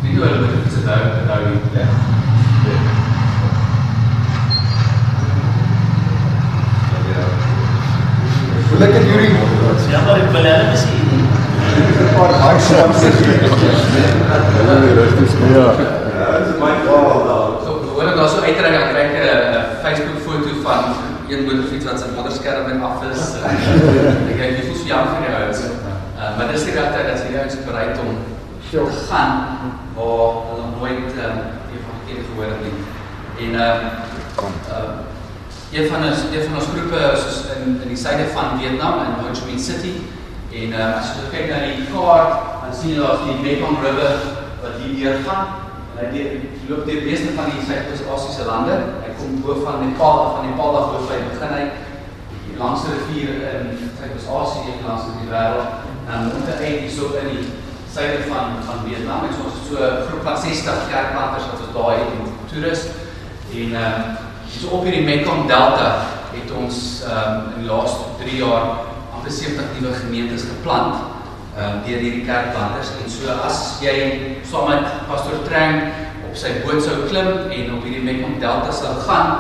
[0.03, 1.59] Nie hoe hulle moet sit hou, hou nie.
[8.71, 9.29] Hoe lekker Yuri.
[9.91, 10.97] Ja, maar ek wil hulle besien.
[12.01, 13.17] 'n Paar bikes aan sit.
[15.53, 15.67] Ja.
[17.65, 20.81] So, hoor ek daar so uitreik dan kry ek 'n Facebook foto van
[21.29, 23.23] een motorfiets wat sy modderskerm net af is.
[23.45, 25.61] Ek kyk jy so jammer vir die ouens.
[26.19, 28.17] Uh, maar dis die regte dat sy ouens bereid om
[28.71, 29.33] te gaan
[29.95, 31.31] waar hulle nog nooit uh,
[31.77, 32.77] evangelie gehoor het nie.
[33.45, 33.87] En ehm
[34.75, 34.99] uh,
[35.71, 39.03] een van ons een van ons groepe is soos in in die suide van Vietnam
[39.05, 39.93] in Ho Chi Minh City
[40.53, 44.17] en uh, as jy kyk na die kaart dan sien jy daar's die Mekong River
[44.63, 45.55] wat hier deur gaan.
[45.95, 46.35] En hy deur
[46.71, 48.81] loop deur meeste van die Suidoos-Asiëse lande.
[49.05, 51.65] Hy kom bo van Nepal af van Nepal af hoof hy begin hy
[52.61, 53.65] langste rivier in
[53.97, 55.89] Suidoos-Asië en langs die wêreld.
[56.09, 57.45] Dan moet hy hierso in die
[57.95, 59.77] suide van van Vietnam en so ons so
[60.09, 62.83] groep van 60 kerkplanters wat ons daar het en toerus.
[63.53, 65.89] En ehm uh, so op hierdie Mekong Delta
[66.35, 68.67] het ons ehm um, in die laaste 3 jaar
[69.15, 70.95] amper 70 nuwe gemeentes geplant
[71.57, 72.93] ehm um, deur hierdie kerkplanters.
[73.03, 73.97] En so as jy
[74.51, 75.81] saam met pastoor Trang
[76.29, 79.33] op sy boot sou klim en op hierdie Mekong Delta sou gaan,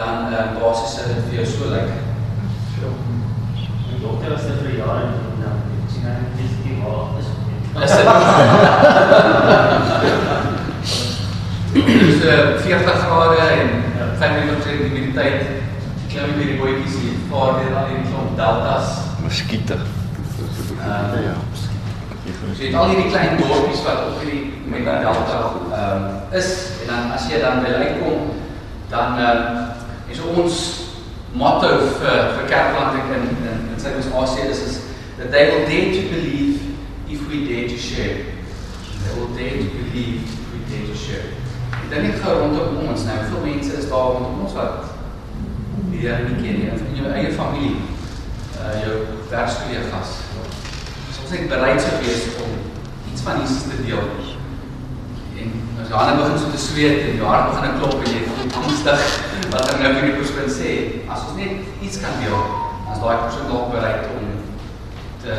[0.00, 1.88] dan ehm uh, basies sou dit vir jou so lyk.
[1.88, 2.03] Die
[4.04, 7.28] dokter was dit vir jare en nou ek sien hy dis die waar is.
[7.84, 8.06] Is dit?
[11.74, 13.68] Dis uh, 40 grade en
[14.20, 15.40] 50% humiditeit.
[16.12, 18.86] Klim jy hierdie bootjies hier, vaar deur al hierdie klomp deltas.
[19.24, 19.80] Muskiete.
[20.84, 21.34] Ehm Ja.
[22.24, 25.40] So jy het al hierdie klein dorpies wat op hierdie Mekong Delta
[25.76, 26.48] ehm is
[26.84, 28.30] en dan as jy dan by uitkom
[28.92, 29.42] dan ehm
[30.12, 30.83] is ons
[31.34, 31.68] motto
[31.98, 34.80] vir vir kerkplanting in in, in Suid-Asië is is
[35.18, 36.60] that they will dare to believe
[37.08, 38.16] if we dare to share.
[39.02, 41.26] They will dare to believe if we dare to share.
[41.90, 44.92] Dink net gou rondom ons nou, hoeveel mense is daar rondom ons wat
[45.90, 47.76] die Here nie ken nie, in jou eie familie,
[48.58, 48.96] uh jou
[49.30, 50.16] werkskollegas.
[51.14, 52.56] Soms net bereid sou wees om
[53.12, 54.02] iets van Jesus te deel.
[55.38, 58.26] En as jou hande begin so te sweet en jou hart begin klop en jy
[58.26, 60.70] voel angstig wat er nou vir die persoon sê,
[61.06, 64.32] as ons net iets kan dan is daai persoon dalk bereid om
[65.22, 65.36] te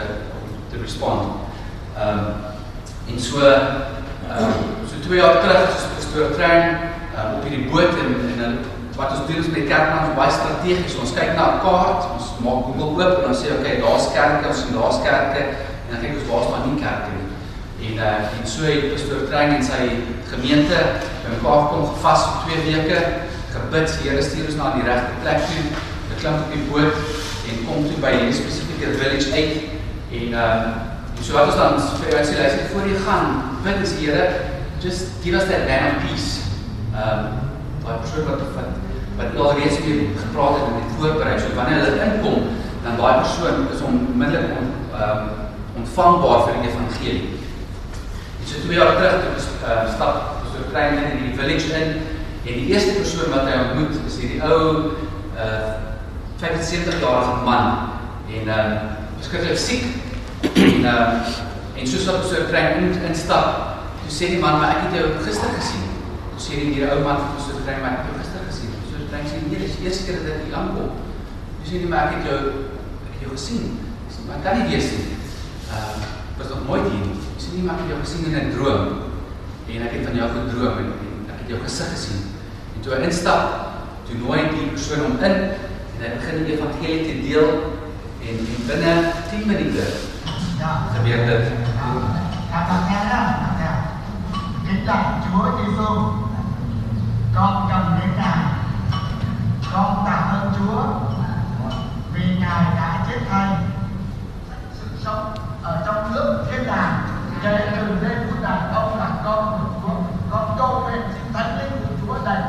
[0.71, 1.43] te respond.
[1.97, 2.29] Ehm um,
[3.11, 6.77] en so ehm um, so twee jaar terug is pastoor Trein
[7.17, 8.57] um, op hierdie boot en en dan
[8.95, 10.97] wat ons doen is met kerkplan baie strategies.
[11.03, 14.47] Ons kyk na 'n kaart, ons maak Google oop en ons sê okay, daar's kerke,
[14.47, 15.41] ons sien daar's kerke
[15.83, 17.27] en dan kyk ons waar staan nie kerke nie.
[17.85, 19.81] En uh en so het pastoor Trein en sy
[20.31, 20.79] gemeente
[21.23, 22.99] bymekaar kom gevas vir 2 weke,
[23.55, 25.63] gebid, Here stuur ons na die regte plek toe.
[26.13, 26.97] Ek klim op die boot
[27.49, 29.55] en kom toe by 'n spesifieke village uit
[30.17, 33.27] en ehm um, so wat ons dan vir jou sê, luister, voor jy gaan,
[33.63, 34.25] bid is Here,
[34.79, 36.41] just give us that man of peace.
[36.93, 37.23] Ehm um,
[37.83, 38.69] daai persoon wat wat
[39.17, 41.39] wat al reeds mee gepraat het en het voorberei.
[41.39, 42.39] So wanneer hulle inkom,
[42.83, 44.67] dan daai persoon is onmiddellik on,
[44.99, 45.29] ehm um,
[45.81, 47.29] ontvangbaar vir die evangelie.
[48.39, 50.15] En so twee jaar terug toe ons ehm uh, stap
[50.51, 52.14] so klein in die village in
[52.45, 54.93] en die eerste persoon wat hy ontmoet is hierdie ou
[55.35, 55.73] uh
[56.37, 57.67] 75 jarige man
[58.29, 59.85] en ehm um, beskiklik siek
[60.53, 61.43] en ehm
[61.75, 63.47] en soos wat so kry in instap,
[64.01, 65.89] toe sê die man, maar ek het jou gister gesien.
[66.31, 68.77] Toe sê die hierdie ou man ons so kry, maar ek het jou gister gesien.
[68.91, 70.93] So kry sê die Here, die eerste keer dat ek hier aankom.
[71.57, 73.65] Toe sê die maar ek het jou ek het jou gesien.
[74.05, 75.17] Ek sê maar kan nie wees nie.
[75.71, 76.05] Ehm
[76.35, 77.19] was nog nooit hier nie.
[77.39, 78.85] Sê nie maar ek het jou gesien in 'n droom.
[79.65, 82.23] En ek het van jou gedroom en, en ek het jou gesig gesien.
[82.85, 83.45] Toe hy instap,
[84.05, 87.47] toe nooi die persoon hom in en hy begin die evangelie te deel
[88.21, 88.91] en, en binne
[89.31, 89.85] 10 minute
[90.93, 91.45] gebeur dit.
[92.51, 92.75] Kata.
[94.65, 95.89] Kita Chúa Giêsu.
[97.35, 98.43] Con cần đến Ngài.
[99.73, 100.83] Con tạ ơn Chúa
[102.13, 103.49] vì Ngài đã chết thay
[104.79, 107.07] sự sống ở trong nước thiên đàng.
[107.43, 109.95] Kể từ đêm phút này ông là con của Chúa.
[110.31, 112.41] Con cầu nguyện xin thánh linh của Chúa đầy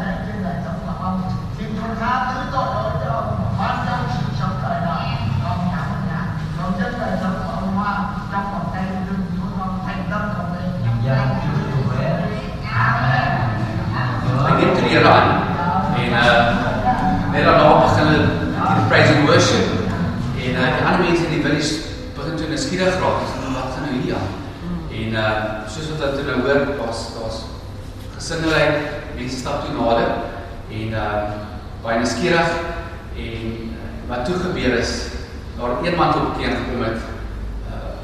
[2.07, 5.07] Xin Chúa tha thứ tội lỗi cho ông và ban cho sự sống đời đời.
[5.45, 6.27] Con cảm ơn Ngài.
[6.59, 10.21] Con chân đời sống của ông Hoa trong vòng tay lưng Chúa con thành tâm
[10.37, 10.71] cầu nguyện.
[11.07, 11.95] Dạ, Chúa Chúa
[12.75, 13.29] Amen.
[14.47, 15.29] Hy net klere aan
[15.97, 18.27] en uh net daarna begin hulle
[18.77, 19.65] die praise and worship
[20.87, 21.73] ander mense in die village
[22.17, 24.31] begin toe nuuskierig raak, dis nou wat gaan nou hier aan.
[24.91, 27.39] En uh soos wat hulle toe nou hoor, daar's daar's
[28.15, 28.65] gesinnery,
[29.17, 30.11] mense stap toe nader
[30.71, 31.46] en uh
[31.87, 32.49] baie nuuskierig
[33.15, 34.93] en uh, wat toe gebeur is,
[35.59, 36.99] daar een man tot bekering gekom het.
[37.71, 37.95] Uh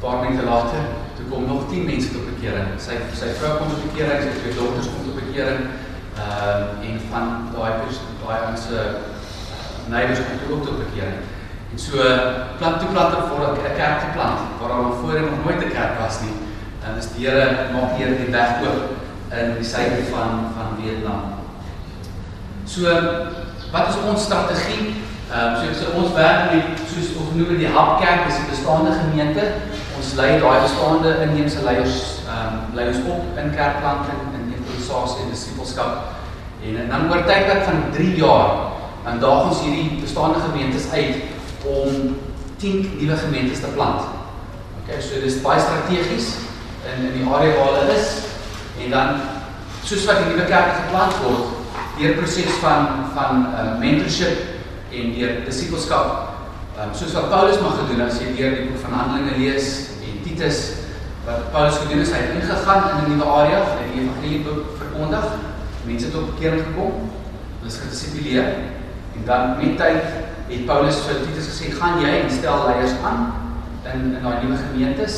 [0.00, 0.82] paar minute later,
[1.16, 2.74] toe kom nog 10 mense tot bekering.
[2.78, 5.64] Sy sy vrou kom tot bekering, sy twee dogters kom tot bekering.
[6.16, 7.72] Uh, en van daai
[8.22, 8.84] daai ons se
[9.90, 11.24] neighbors kom ook tot bekering.
[11.72, 12.04] En so
[12.60, 15.98] plant toe plant voor 'n kerk te plant waar daar voorheen nog nooit 'n kerk
[16.04, 16.36] was nie.
[16.84, 18.94] En dis die Here maak hier die weg oop
[19.38, 21.45] in die suide van van Vietnam.
[22.66, 22.82] So
[23.70, 24.94] wat is ons strategie?
[25.30, 28.38] Ehm uh, so, so ons werk met soos ons noem dit die hub kerk, dis
[28.42, 29.44] 'n bestaande gemeente.
[29.96, 35.22] Ons lei daai bestaande inheemse leiers ehm um, lei ons op in kerkplanting in evangelisasie
[35.24, 35.92] en disipelskap.
[36.62, 38.50] En, en dan oor tydperk van 3 jaar
[39.04, 41.14] dan daag ons hierdie bestaande gemeentes uit
[41.64, 42.16] om
[42.58, 44.02] 10 nuwe gemeentes te plant.
[44.82, 46.34] Okay, so dis baie strategies
[46.86, 48.08] in in die area waar hulle is
[48.82, 49.20] en dan
[49.84, 51.55] soos wat die nuwe kerk geplant word
[51.98, 54.56] deur proses van van uh, mentorship
[54.92, 56.32] en deur disipelskap.
[56.76, 59.68] Um, soos wat Paulus mag gedoen as jy deur die boek van Handelinge lees
[60.04, 60.60] en Titus
[61.26, 64.44] wat Paulus gedoen het, hy het ingegaan in 'n nuwe area, hy het die evangelie
[64.78, 65.24] verkondig,
[65.86, 67.08] mense het tot bekering gekom,
[67.58, 68.46] hulle is gedisiplineer
[69.16, 70.02] en dan met tyd
[70.48, 73.32] het Paulus vir Titus gesê, "Gaan jy en stel leiers aan
[73.92, 75.14] in in daai nuwe gemeentes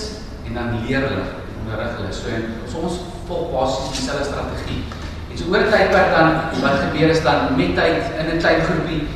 [0.46, 1.26] en dan leer hulle,
[1.60, 4.97] onderrig hulle." So ons volg basies dieselfde strategie.
[5.38, 9.06] So oor tydperk dan wat gebeur is dan met tyd in 'n klein groepie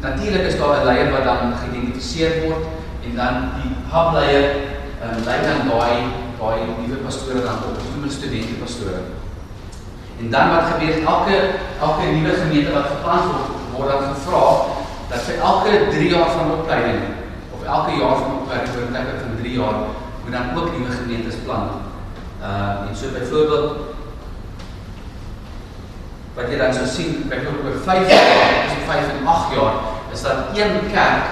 [0.00, 2.64] natuurlik is daar 'n leier wat dan geïdentifiseer word
[3.04, 4.46] en dan die hubleier
[5.02, 5.96] ehm um, lei dan daai
[6.40, 9.00] daai nuwe pastore dan op, nuwe studente pastore.
[10.20, 11.36] En dan wat gebeur elke
[11.80, 14.44] elke nuwe gemeente wat geplant word word dan gevra
[15.10, 17.00] dat vir elke 3 jaar van opleiding
[17.54, 19.76] of elke jaar van opleiding oor 'n tydperk van 3 jaar
[20.22, 21.70] moet dan ook nuwe gemeentes plant.
[22.48, 23.89] Uh en so byvoorbeeld
[26.40, 29.76] wat jy dan sou sien byvoorbeeld oor 5 jaar, so 5 en 8 jaar,
[30.12, 31.24] is dat een kerk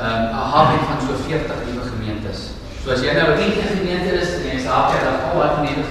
[0.00, 2.40] um 'n hub van so 40 nuwe gemeentes.
[2.82, 5.90] So as jy nou 'n enige gemeente is jy is daar dan al daai gemeentes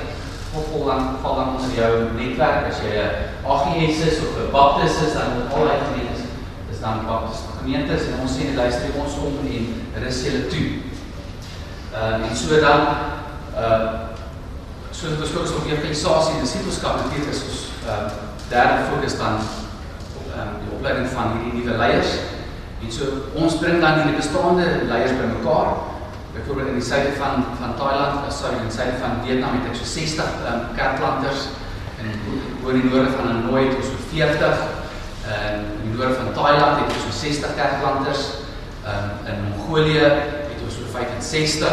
[0.72, 3.12] vol dan val dan onder jou netwerk as jy 'n
[3.52, 6.22] AGS is of 'n Baptist is dan al daai gemeentes
[6.72, 9.66] is dan Baptist gemeentes en ons sê luister ons om en
[10.04, 10.68] rus julle toe.
[11.94, 12.82] Uh en so dan
[13.66, 13.90] uh
[14.92, 19.34] so dit is ook op evangelisasie en disipelskap beteken is ons uh derde fokus dan
[20.20, 22.14] op um, die opleiding van hierdie nuwe leiers.
[22.84, 25.74] En so ons bring dan hierdie bestaande leiers bymekaar.
[26.36, 29.78] Byvoorbeeld in die suide van van Thailand, uh, sorry, in suide van Vietnam het ek
[29.80, 31.50] so 60 um, kerkplanters
[32.02, 32.12] en
[32.66, 34.66] oor die noorde van Hanoi het ons so 40
[35.26, 38.26] en in die noorde van Thailand het ons so 60 kerkplanters.
[38.86, 40.04] Um, in Mongolië
[40.52, 41.72] het ons so 65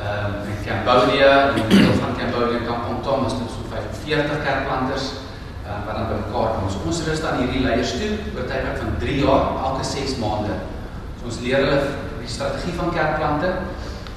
[0.00, 5.10] um, in Cambodia, in die middel van Cambodia, Kampong Tom, is ons so 45 kerkplanters
[5.90, 6.68] wat dan bymekaar kom.
[6.86, 10.58] Ons rus dan hierdie leiers toe oor tydperk van 3 jaar, elke 6 maande.
[11.18, 11.78] So ons leer hulle
[12.20, 13.50] die strategie van kerkplante.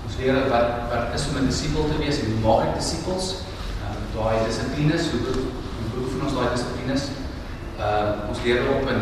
[0.05, 2.77] Ons leer hulle wat wat is om 'n disipel te wees en hoe maak ek
[2.81, 3.27] disipels?
[3.81, 7.09] Uh, daai dissiplines, hoe hoe beoefen ons daai dissiplines?
[7.79, 9.01] Uh ons leer hulle op in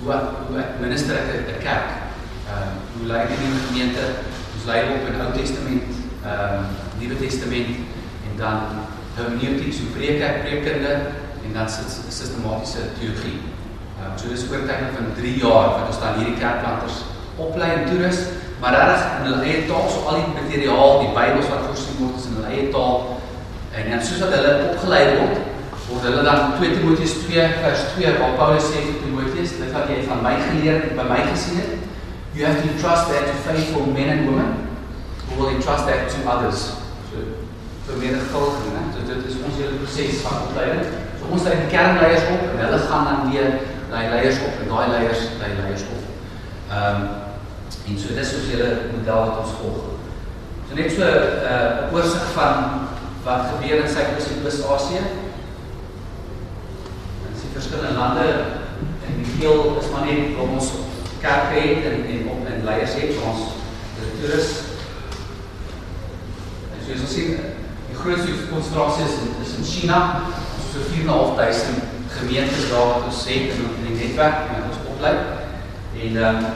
[0.00, 0.16] hoe
[0.48, 1.90] hoe ek minister ek 'n kerk.
[2.48, 4.04] Uh hoe lei ek die gemeente?
[4.56, 5.84] Ons lei op in Ou Testament,
[6.24, 6.64] ehm uh,
[6.98, 7.76] Nuwe Testament
[8.26, 8.58] en dan
[9.14, 13.40] hermeneutiek, so preke, preekkunde en dan sistematiese teologie.
[13.98, 17.02] Ehm um, so dis oor tyd van 3 jaar wat ons dan hierdie kerkplanters
[17.36, 18.20] oplei en toerus,
[18.60, 22.20] maar reg in hulle eie taal, so al die materiaal, die Bybels wat voorsien word
[22.20, 23.16] is in hulle eie taal.
[23.74, 25.40] En dan soos wat hulle opgelei word,
[25.88, 29.90] word hulle dan 2 Timoteus 2 vers 2 waar Paulus sê vir Timoteus, dit wat
[29.90, 31.74] jy van my geleer het, by my gesien het,
[32.34, 34.68] you have to trust that to faithful men and women
[35.26, 36.70] who will entrust that to others.
[37.10, 37.26] So
[37.84, 38.84] vir meer gevuldig, né?
[38.94, 41.03] So dit is ons hele proses van opleiding.
[41.34, 43.54] So ons lei die kernleiers op en hulle gaan dan weer
[43.90, 46.02] daai leiers op en daai leiers lei leiers op.
[46.70, 47.08] Ehm um,
[47.90, 49.80] en so dis ons hele model wat ons volg.
[50.68, 51.10] So net so 'n
[51.54, 52.86] uh, oorsig van
[53.24, 55.02] wat gebeur in Suid-Oos-Asië.
[57.24, 58.28] Dit is verskillende lande
[59.06, 60.70] en die geel is maar net waar ons
[61.20, 63.40] kerke het en en op en leiers het ons
[63.98, 64.50] direkteurs.
[66.72, 67.36] En soos ons sien,
[67.90, 69.04] die grootste konsentrasie
[69.42, 70.00] is in China.
[70.74, 71.82] So 4.500
[72.18, 75.12] gemeentes daar wat ons het in, in die netwerk en ons oplei.
[76.02, 76.46] En ehm um,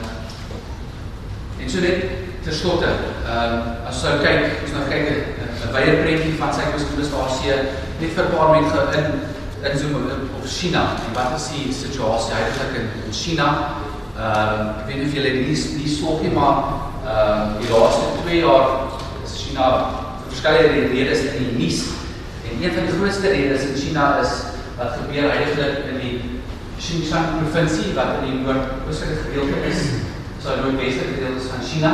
[1.59, 2.01] en so net
[2.43, 6.51] ter slotte, ehm um, as ons nou kyk, ons nou kyk 'n wye prentjie van
[6.73, 7.55] konsentrasie
[8.01, 9.07] net vir 'n paar minute in
[9.71, 9.95] in zoom
[10.39, 13.47] op China en wat is die situasie heilig in, in China?
[14.17, 16.57] Ehm ek weet nie of julle die die sorg nie, maar
[17.07, 18.67] ehm die laaste 2 jaar
[19.23, 19.65] is China
[20.19, 21.98] vir verskeie redes in die nuus.
[22.59, 24.31] En een van die grootste redes in China is
[24.77, 26.15] wat gebeur eintlik in die
[26.77, 29.79] Xinjiang provinsie wat in die noordoostelike gedeelte is,
[30.43, 31.91] so die noordwestelike gedeelte van China.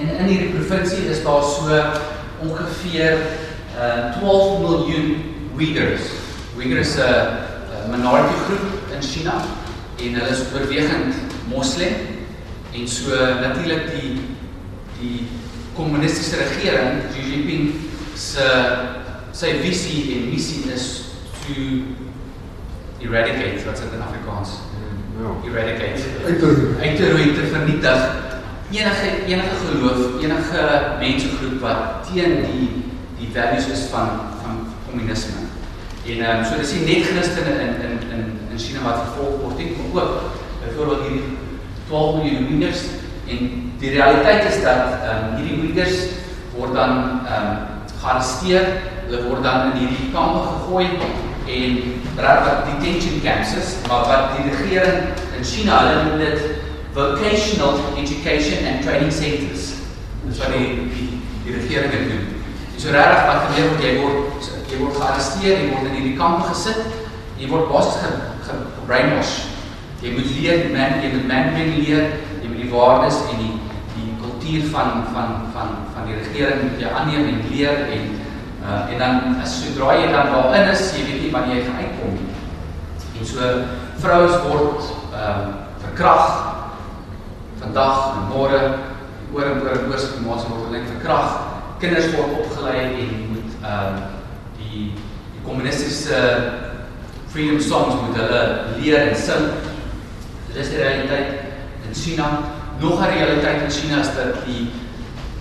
[0.00, 1.82] En in hierdie provinsie is daar so
[2.48, 3.20] ongeveer
[3.76, 5.10] uh, 12 miljoen
[5.58, 6.08] Uyghurs.
[6.56, 9.34] Uyghurs 'n minority groep in China
[10.00, 11.14] en hulle is oorwegend
[11.52, 11.92] moslim
[12.72, 13.10] en so
[13.44, 14.16] natuurlik die
[15.00, 15.26] die
[15.76, 17.74] kommunistiese regering Xi Jinping
[18.14, 18.48] se
[19.38, 20.86] sy visie en missie is
[21.44, 21.54] to
[23.04, 24.58] eradicate wat dit in Afrikaans
[25.18, 25.30] Ja.
[25.50, 26.02] eradicate.
[26.26, 28.00] Uit te uit te vernietig.
[28.70, 30.62] Enige enige geloof enige
[30.98, 32.68] mensegroep wat teen die
[33.18, 34.08] die values is van
[34.42, 35.48] van kommunisme
[36.06, 39.40] en ehm um, so dis nie net Christene in in in in China wat vervolg
[39.42, 40.20] word nie maar ook
[40.64, 41.24] byvoorbeeld hierdie
[41.88, 42.84] 12 miljoen Uyghurs
[43.26, 45.98] en die realiteit is dat ehm um, hierdie Uyghurs
[46.54, 46.94] word dan
[47.26, 47.58] ehm um,
[48.00, 48.64] gearresteer
[49.08, 50.86] hulle word dan in hierdie kampe gegooi
[51.48, 51.78] en
[52.18, 56.58] wat detention camps is maar wat die regering in China hulle noem dit
[56.98, 59.74] vocational education and training centers.
[60.24, 61.08] Dis wat die die,
[61.44, 62.24] die regering dit doen.
[62.74, 66.18] En so regtig wat gebeur word jy word jy word gearresteer jy word in hierdie
[66.18, 66.82] kampe gesit
[67.38, 68.10] jy word basies ge,
[68.48, 69.36] ge, gebrainwash.
[70.02, 72.10] Jy moet leer man jy moet mandarin leer
[72.42, 73.54] jy moet die waardes en die
[73.94, 78.17] die kultuur van van van van die regering moet jy aanneem en leer en
[78.68, 81.82] uh, en dan as sodra jy dan daarin is jy weet nie wanneer jy gaan
[81.84, 82.28] uitkom nie.
[83.18, 83.48] En so
[84.02, 86.26] vrouens word ehm um, verkrag
[87.58, 88.60] vandag en môre
[89.32, 91.38] oor en oor en oor se maas word hulle verkrag
[91.82, 94.02] kinders word opgelei en moet ehm um,
[94.58, 94.84] die
[95.32, 96.20] die kommunistiese
[97.32, 98.42] freedom songs moet hulle
[98.78, 99.50] leer en sing.
[100.48, 102.28] Dit is die realiteit in China.
[102.80, 104.70] Nog 'n realiteit in China is dat die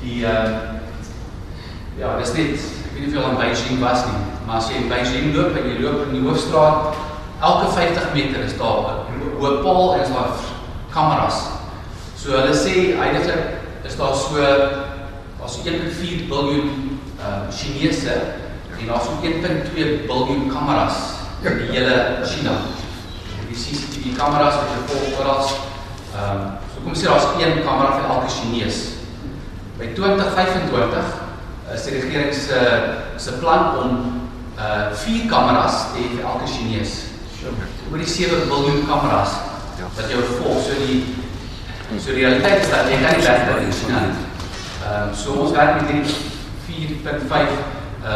[0.01, 0.75] die ehm uh,
[1.99, 4.81] ja dis net weet nie of jy al in Beijing was nie maar as jy
[4.81, 6.95] in Beijing loop en jy loop in die hoofstraat
[7.41, 9.07] elke 50 meter is daar 'n
[9.39, 10.31] hoë paal en is daar
[10.93, 11.37] kameras.
[12.17, 14.39] So hulle sê eintlik is daar so
[15.39, 18.13] daar's so 1.4 biljoen uh Chinese
[18.79, 20.97] en daar's so 1.2 biljoen kameras
[21.43, 22.57] in die hele China.
[23.47, 25.45] Die CCTV kameras wat jy volg oral.
[26.15, 28.77] Ehm um, so kom sê daar's een kamera vir elke Chinees.
[29.77, 31.26] By 2025
[31.73, 32.59] is die regering se
[33.17, 33.91] se plan om
[34.57, 36.93] uh vier kameras te hê vir elke Chinees.
[37.91, 39.35] Oor die 7 miljard kameras
[39.95, 40.63] wat jou volg.
[40.63, 41.03] So die
[41.99, 44.23] so die realiteit is dat jy kan nie werk in China nie.
[44.87, 46.15] Ehm so ons werk met hierdie
[46.67, 47.35] 4.5
[48.05, 48.15] uh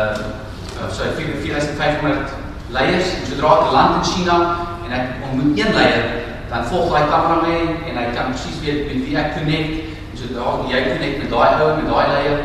[0.80, 2.34] uh sorry 4500
[2.72, 4.36] leiers sodra ek land in China
[4.86, 6.04] en ek ontmoet een leier
[6.50, 7.58] dan volg daai kamera my
[7.90, 9.72] en hy kan presies weet met wie ek connect
[10.08, 12.40] en sodra jy connect met daai ou met daai leier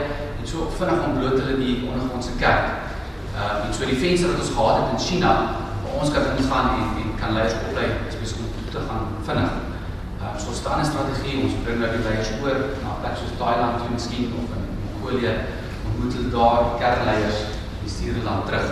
[0.57, 2.67] so vinnig ontbloot hulle die ondergrondse kerk.
[3.37, 5.33] Uh en so die venster wat ons gehad het in China
[5.97, 9.53] ons kan ingaan en en kan leiers oplei spesifiek om toe te gaan vinnig.
[10.21, 13.37] Ehm uh, so staan 'n strategie ons bring nou die leiers oor na plekke soos
[13.41, 15.35] Thailand toe miskien of in Mongolië
[15.89, 17.39] ontmoet hulle daar kernleiers
[17.83, 18.69] en stuur hulle dan terug.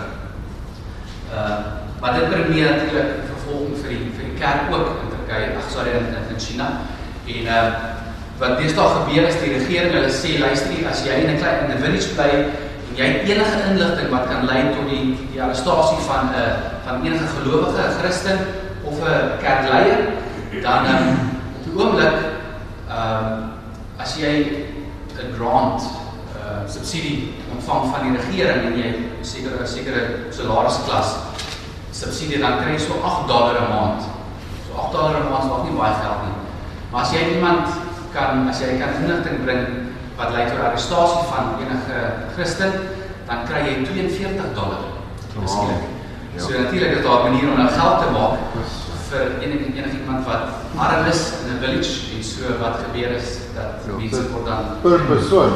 [1.37, 1.57] Uh
[1.99, 5.69] maar dit bring meer natuurlik vervolging vir die vir die kerk ook in Turkye, ag
[5.75, 6.67] sorry in, in China.
[7.35, 7.94] En uh
[8.39, 11.71] wat deesdae gebeur is die regering hulle sê luister as jy in 'n klein in
[11.77, 16.31] 'n village bly en jy enige inligting wat kan lei tot die die arrestasie van
[16.31, 18.39] 'n uh, van enige gelowige, 'n Christen
[18.83, 19.99] of 'n kerkleier,
[20.61, 21.07] dan um,
[21.55, 22.17] op die oomblik
[22.89, 23.51] ehm um,
[23.97, 24.33] as jy
[25.15, 25.81] 'n grant
[26.35, 31.15] uh, subsidie ontvang van die regering en jy sekere 'n sekere salarisklas
[31.91, 34.01] subsidie dan kry jy so 8 dollar 'n maand.
[34.67, 36.37] So 8 dollar 'n maand is nog nie baie geld nie.
[36.91, 37.67] Maar as jy iemand
[38.15, 39.63] kan as jy kan inligting bring
[40.17, 41.97] wat lei tot arrestasie van enige
[42.35, 42.71] Christen,
[43.27, 44.83] dan kry jy 42 dollar.
[45.41, 45.77] Miskien.
[46.35, 46.41] Ja.
[46.41, 48.35] So natuurlik is daar 'n manier om nou geld te maak
[49.09, 50.43] vir enige enige iemand wat
[50.77, 54.45] arm is in 'n village en so wat gebeur is dat Ja, mense dit- word
[54.45, 55.51] dan Per persoon.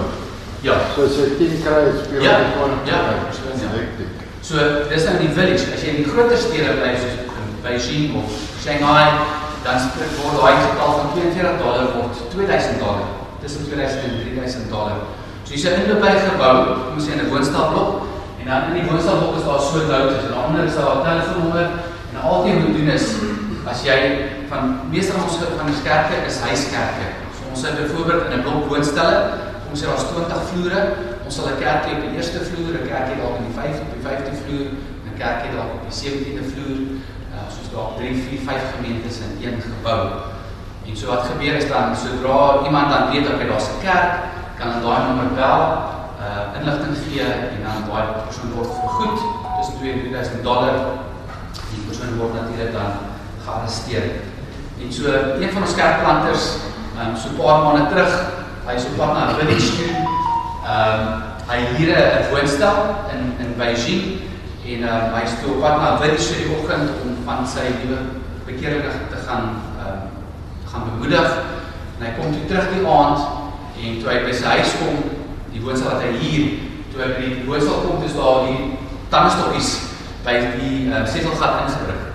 [0.62, 2.74] ja, So as jy 10 kry, speel Ja, jy gewoon.
[2.86, 3.00] ja,
[3.30, 3.68] Dis ja.
[3.80, 4.12] hektiek.
[4.42, 4.56] So
[4.90, 5.66] dis nou in die village.
[5.76, 8.32] As jy in die groter stede bly soos in Beijing of
[8.64, 9.08] Shanghai,
[9.64, 13.08] dan spreek word daai getal van 42 dollar word 2000 dollar.
[13.42, 14.98] Tussen 2000 en 3000 dollar.
[15.50, 15.90] So in 'n
[16.30, 17.90] gebou, kom ons sê in 'n woonstelblok
[18.40, 21.68] en dan in die woonstelblok is daar so loutjies en daaronder is daar 'n telefoonnommer
[22.12, 23.06] en al wat jy moet doen is
[23.72, 24.00] as jy
[24.50, 27.06] van meeste van ons van ons kerke is huiskerke.
[27.36, 29.18] So ons het byvoorbeeld in 'n blok woonstelle,
[29.62, 30.82] kom ons sê daar's 20 vloere,
[31.26, 33.58] ons sal 'n kerk hê op die eerste vloer, 'n kerk hê dalk op die
[33.60, 34.68] 5de op die 5de vloer,
[35.10, 36.80] 'n kerk hê dalk op die 17de vloer,
[37.54, 40.02] soos dalk 3, 4, 5 gemeentes in een gebou.
[40.86, 44.12] En so wat gebeur is dan sodra iemand dan weet dat hy daar's 'n kerk,
[44.58, 45.62] kan hulle daai nommer bel,
[46.26, 47.24] uh inligting gee
[47.54, 49.20] en dan daai persoon word vergoed
[49.58, 50.76] tussen 2 en 3000 dollar.
[51.72, 52.92] Die persoon word natuurlik dan
[53.46, 54.06] gearresteer.
[54.82, 55.04] En so
[55.42, 56.44] een van ons kerkplanters,
[57.00, 58.14] um so 'n paar maande terug,
[58.66, 59.94] hy is op pad na Village toe.
[60.76, 61.02] Um
[61.50, 62.78] hy huur 'n woonstel
[63.14, 64.19] in in Beijing
[64.70, 68.00] en um hy is toe op pad na Village die oggend om van sy nuwe
[68.46, 69.56] bekering te gaan
[69.86, 70.02] um
[70.70, 71.38] gaan bemoedig.
[71.98, 73.24] En hy kom toe terug die aand
[73.80, 75.00] en toe hy by sy huis kom,
[75.50, 76.50] die woonstel wat hy huur,
[76.92, 78.68] toe hy by die woonstel kom, dis daar die
[79.10, 79.72] tandstokkies
[80.26, 82.06] by die uh, setelgat ingebring.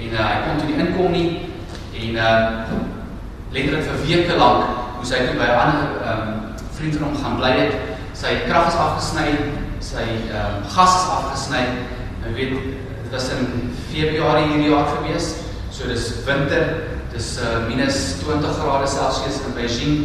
[0.00, 1.28] En uh, hy kon toe nie inkom nie
[2.00, 2.88] en uh
[3.50, 6.28] letterlik vir weke lank moes hy toe by 'n ander um
[6.76, 7.72] vriend van hom gaan bly het.
[8.14, 9.26] Sy krag is afgesny,
[9.80, 11.62] sy um gas is afgesny.
[12.24, 12.56] Jy weet,
[13.02, 15.32] dit was in Februarie hierdie jaar gewees.
[15.72, 16.66] So dis winter,
[17.14, 19.96] dis uh minus 20 grade Celsius in Beijing.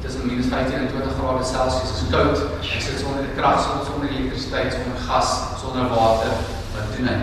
[0.00, 2.46] Tussen minus 15 en 20 grade Celsius is koud.
[2.64, 6.32] Hy sit sonder krag, sonder elektrisiteit, sonder gas, sonder water.
[6.76, 7.18] Wat doen hy?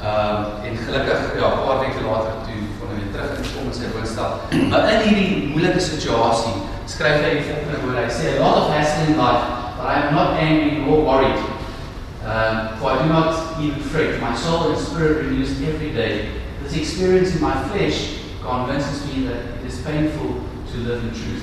[0.00, 3.66] Ehm um, en gelukkig ja, 'n paar weke later toe kon hy weer terug inkom
[3.70, 4.30] in sy woonstel.
[4.70, 6.54] Maar in hierdie moeilike situasie
[6.88, 8.06] skryf hy die volgende woorde.
[8.06, 9.59] Hy sê a lot of hassle in life,
[9.90, 11.36] I am not angry nor worried.
[12.22, 14.20] Um, for I do not even fret.
[14.20, 16.30] My soul and spirit renews every day.
[16.62, 21.42] This experience in my flesh convinces me that it is painful to live in truth.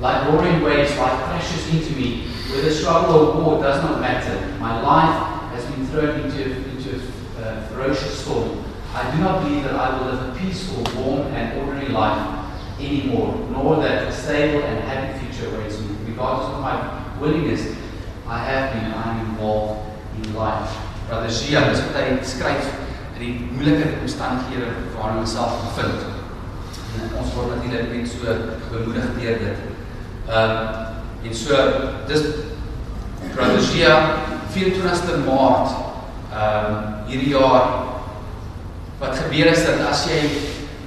[0.00, 2.26] Like roaring waves, life crashes into me.
[2.50, 4.58] Whether struggle or war does not matter.
[4.58, 7.00] My life has been thrown into, into
[7.38, 8.64] a uh, ferocious storm.
[8.94, 13.46] I do not believe that I will live a peaceful, warm, and ordinary life anymore,
[13.52, 15.94] nor that a stable and happy future awaits me.
[16.04, 17.74] Regardless of my willingness,
[18.28, 18.92] I have been,
[19.28, 20.76] involved in life.
[21.08, 22.70] Brother Shia, dis wat hy skryf
[23.16, 26.02] in die moeilike omstandighede waarin hy homself bevind.
[26.96, 28.34] En ons word natuurlik net so
[28.72, 29.62] bemoedig deur dit.
[30.26, 30.82] Ehm um,
[31.26, 31.60] en so
[32.10, 32.26] dis
[33.34, 33.94] Brother Shia
[34.54, 35.76] 24ste Maart
[36.32, 37.70] ehm um, hierdie jaar
[38.98, 40.20] wat gebeur is dat as jy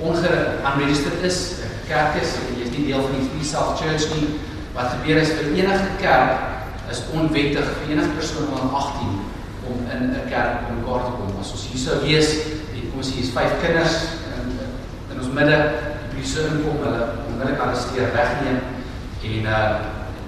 [0.04, 4.40] ongeregistered is, 'n kerk is, jy is nie deel van die Free Self Church nie,
[4.80, 6.48] wat gebeur is vir enige kerk
[6.90, 9.10] is onwettig vir enige persoon van 18
[9.70, 11.40] om in 'n kerk om mekaar te kom.
[11.40, 12.30] As ons hier sou wees,
[12.74, 13.96] en kom ons hier is vyf kinders
[14.32, 14.48] in
[15.12, 15.58] in ons midde,
[16.02, 18.60] die polisie inkom, hulle onmiddellik arresteer, wegneem
[19.24, 19.76] en uh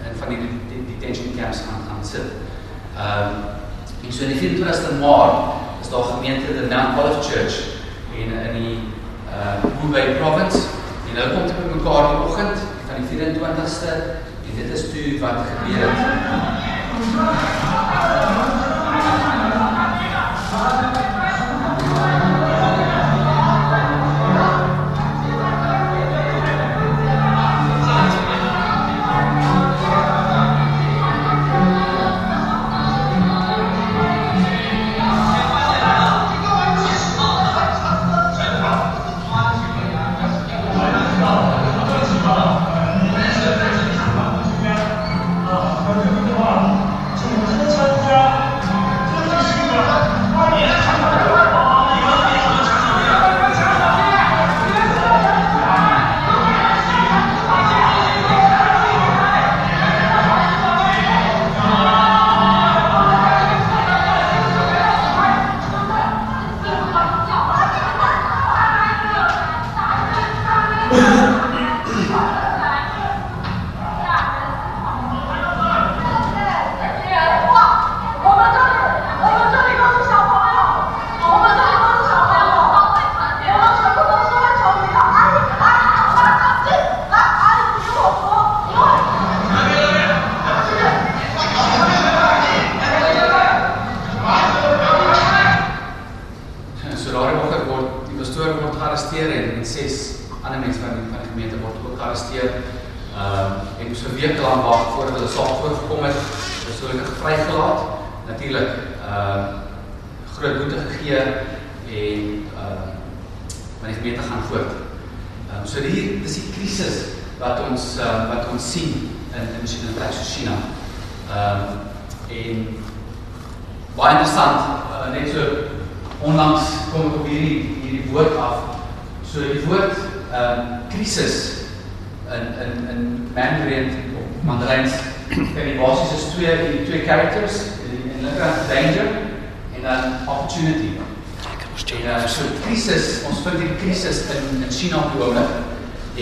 [0.06, 2.28] en van die, detention camps gaan gaan sit.
[2.98, 3.28] Ehm
[4.04, 5.38] um, so in die 24ste Maart
[5.82, 7.56] is daar gemeente die Mount Olive Church
[8.20, 8.78] en in die
[9.32, 10.60] uh Hubei province
[11.08, 14.22] en hulle kom te mekaar die oggend van die 24ste
[14.52, 16.12] en dit is toe wat gebeur het.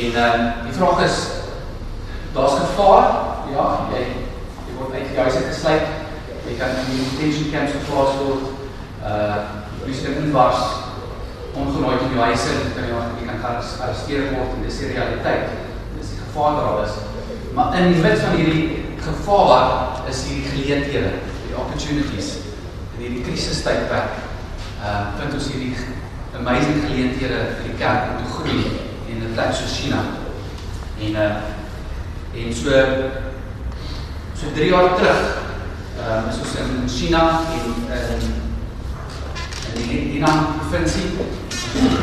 [0.10, 1.18] En ehm uh, die vraag is
[2.34, 3.08] daar's gevaar.
[3.54, 4.02] Ja, jy
[4.66, 5.86] jy word uit die huis uit gesluit.
[6.48, 8.48] Jy kan in die detention camps geplaas word.
[9.06, 9.38] Uh
[9.82, 10.64] polisie kan inwas
[11.54, 15.54] ongenooi in jou huis in, kan jy jy kan gearresteer word en dis die realiteit.
[16.00, 16.98] Dis die gevaar daar is.
[17.54, 18.66] Maar in die midde van hierdie
[19.06, 22.36] gevaar is hierdie geleenthede, die opportunities
[22.98, 24.18] in hierdie krisistydperk.
[24.82, 25.74] Uh vind ons hierdie
[26.42, 28.89] amazing geleenthede vir die kerk om te groei
[29.44, 30.00] en dit lyk so China.
[31.00, 31.36] En uh
[32.36, 32.70] en so
[34.40, 35.22] so 3 jaar terug,
[36.00, 37.74] ehm uh, is ons in China en
[38.14, 38.40] in
[39.76, 41.12] in die Henan provinsie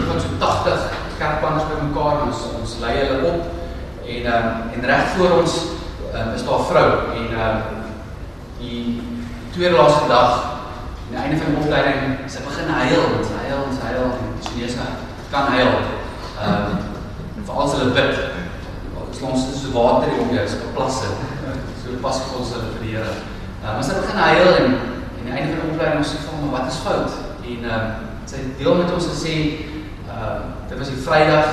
[0.09, 0.81] van so 80
[1.19, 3.41] kerkpanners bymekaar ons ons lei hulle op
[4.07, 5.55] en ehm um, en reg voor ons
[6.15, 7.83] um, is daar vrou en ehm um,
[8.59, 9.03] die
[9.53, 10.33] tweede laaste dag
[11.07, 14.35] aan die einde van die opleiding sy begin huil sy huil en sy huil en
[14.35, 14.91] die Chinese
[15.31, 15.73] kan huil.
[16.41, 16.76] Ehm um,
[17.63, 18.19] as hulle bid.
[19.27, 21.09] Ons is so water om jou is geplasse.
[21.83, 23.15] So pas ons hulle vir die Here.
[23.63, 26.35] Ehm as sy begin huil en aan die einde van die opleiding ons sê vir
[26.35, 27.17] hom wat is fout?
[27.47, 29.35] En ehm um, sy deel met ons gesê
[30.11, 30.37] uh
[30.69, 31.49] dit was die Vrydag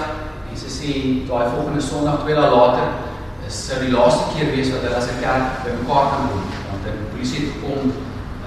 [0.49, 0.91] en sy sê
[1.30, 2.88] daai volgende Sondag twee dae later
[3.47, 6.86] is sou die laaste keer wees wat hulle as 'n kerk bymekaar kan kom want
[6.88, 7.91] die polisie het gekom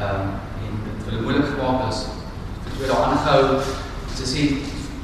[0.01, 0.29] ehm um,
[0.67, 2.05] en dit hulle moeilik gemaak is
[2.65, 3.61] vir twee dae aangehou
[4.19, 4.43] sy sê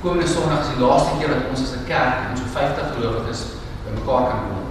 [0.03, 3.41] komende Sondag is die laaste keer wat ons as 'n kerk met so 50 gelowiges
[3.85, 4.65] bymekaar kan kom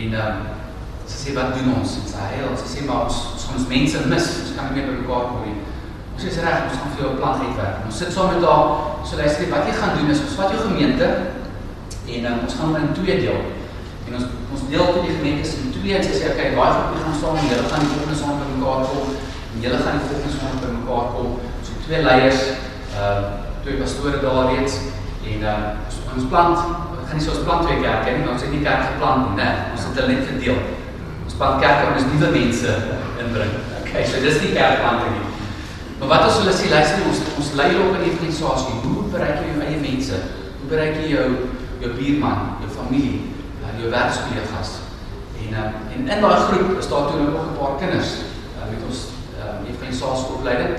[0.00, 0.44] en ehm um,
[1.06, 3.16] sy sê wat doen ons sy huil sy sê maar ons
[3.56, 5.58] ons mense mis ons kan nie meer bymekaar kom nie
[6.16, 7.80] Ons sê reg, ons gaan vir jou 'n plan uitwerk.
[7.86, 8.68] Ons sit saam met haar.
[9.04, 11.06] So luister, wat jy gaan doen is ons vat jou gemeente
[12.14, 13.40] en um, ons gaan hom in twee deel.
[14.06, 17.36] En ons ons deel die gemeente in twee en sê okay, daai groep gaan saam
[17.36, 19.08] en julle gaan die volgende saam by mekaar kom
[19.52, 21.28] en julle gaan die volgende saam by mekaar kom.
[21.66, 22.40] So twee leiers,
[22.96, 24.78] ehm uh, twee pastore daar reeds
[25.26, 25.54] en uh,
[25.86, 26.58] ons, ons plant
[27.06, 29.46] gaan nie so ons plant twee kerke nie, ons het nie kerk geplant nie, né?
[29.74, 30.60] Ons het hulle net verdeel.
[31.26, 32.74] Ons plant kerke om ons nuwe mense
[33.22, 33.56] inbring.
[33.80, 35.32] Okay, so dis die kerkplanting nie.
[35.98, 38.76] Maar wat as hulle sê luister ons ons lei op in evangelisasie.
[38.84, 40.20] Hoe bereik jy jou eie mense?
[40.60, 41.26] Hoe bereik jy jou
[41.82, 43.18] jou buurman, jou familie,
[43.62, 44.76] uh, jou werkskollegas?
[45.42, 48.14] En uh, en in daai groep is daar toe nog 'n paar kinders
[48.54, 49.02] uh, met ons
[49.42, 50.78] um, evangelisasie opleiding.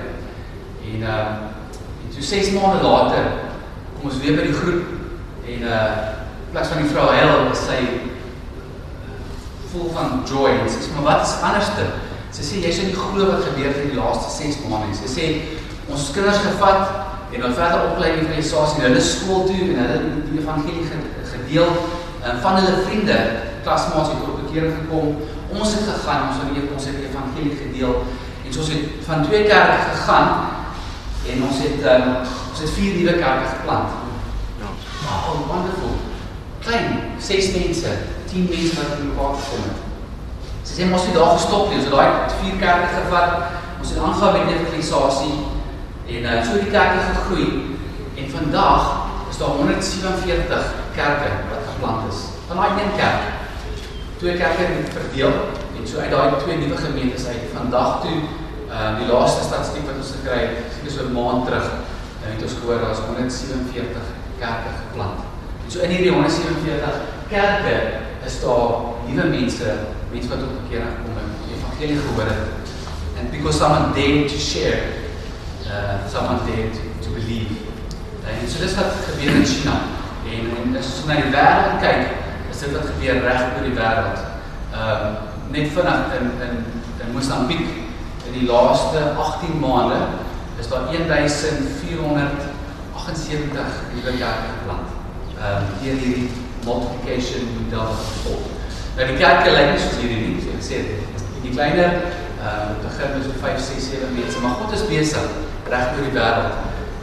[0.88, 1.56] En uh
[2.18, 3.24] toe 6 maande later
[3.94, 5.82] kom ons weer by die groep en uh
[6.48, 7.78] plaas van die vrou huil, sy
[9.68, 11.84] vol van joy en sê maar wat is anderste?
[12.32, 14.96] Sy sê jy sien nie glo wat gebeur het in die laaste 6 maande nie.
[14.96, 15.26] Sy sê
[15.92, 19.98] ons kinders gevat en dan verder oplei in organisasie hulle skool toe en hulle
[20.30, 20.88] die evangelie
[21.34, 21.68] gedeel
[22.24, 23.18] en van hulle vriende
[23.66, 25.18] klasmaats het tot bekering gekom.
[25.52, 29.28] Ons het gegaan, ons het ons het die evangelie gedeel en so ons het van
[29.28, 30.57] twee kerke gegaan
[31.32, 32.08] en ons het um,
[32.50, 33.90] ons het vier nuwe kerke geplant.
[34.60, 34.70] Ja.
[35.02, 35.94] Wow, wonderful.
[36.64, 37.92] Klein, 6 mense,
[38.30, 39.84] 10 mense wat in mekaar gekom het.
[40.68, 41.78] Sy sê ons het daar gestop nie.
[41.80, 43.54] Ons het daai vier kerke gevat.
[43.78, 45.36] Ons het aangegaan met evangelisasie
[46.08, 47.48] en uh, so die kerke gegroei.
[48.18, 48.88] En vandag
[49.30, 52.20] is daar 147 kerke wat geplant is.
[52.48, 53.30] Van daai een kerk.
[54.18, 55.32] Twee kerke het verdeel
[55.78, 58.16] en so uit daai twee nuwe gemeentes uit vandag toe
[58.68, 61.68] uh die laaste statistiek wat ons gekry het, is so 'n maand terug.
[62.24, 64.06] En het ons gehoor daar's 147
[64.38, 65.20] kerke geplant.
[65.64, 66.94] En so in hierdie 147
[67.28, 67.76] kerke
[68.26, 68.68] is daar
[69.06, 69.68] nuwe mense
[70.12, 72.46] mense wat tot bekering gekom het, die evangelie gehoor het.
[73.18, 74.80] And because someone dared to share,
[75.66, 77.54] uh, someone dared to, believe.
[78.24, 79.76] En so dis wat gebeur in China.
[80.28, 82.02] En, en as ons na die wêreld kyk,
[82.50, 84.24] is dit wat gebeur reg oor die wêreld.
[84.72, 85.16] Ehm um,
[85.50, 86.56] net vinnig in in
[87.04, 87.87] in Mosambiek
[88.28, 89.96] in die laaste 18 maande
[90.58, 93.64] is daar 1478
[93.94, 94.88] nuwe kerke geplant.
[95.38, 96.28] Ehm um, hier hierdie
[96.64, 98.44] multiplication model gevolg.
[98.96, 101.02] Nou die kerke lyk nie soos hierdie nie, so ek sê dit.
[101.44, 101.94] Die kleiner ehm
[102.44, 102.50] uh,
[102.84, 105.26] begin met so 5, 6, 7 mense, maar God is besig
[105.72, 106.52] reg oor die wêreld.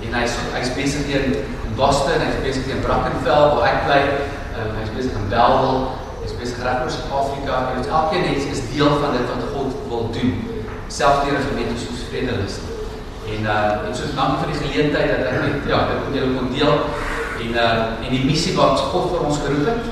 [0.06, 1.34] En hy's hy's besig hier in
[1.80, 4.02] Boston, hy's besig hier in Brackenfell waar ek bly.
[4.06, 5.80] Ehm um, hy's besig in Bellville,
[6.26, 7.54] hy's besig reg oor Suid-Afrika.
[7.72, 10.32] En elkeen net is deel van dit wat God wil doen.
[10.88, 12.56] Deur 'n gemeente soos Vredelus.
[13.34, 16.36] En uh en so dankie vir die geleentheid dat ek net ja, dit met julle
[16.38, 16.74] kon deel.
[17.44, 19.84] En uh en die missie wat God vir ons geroep het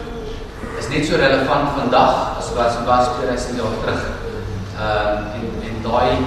[0.80, 4.04] is net so relevant vandag as wat dit was 2000 jaar terug.
[4.74, 6.18] Uh, en en daai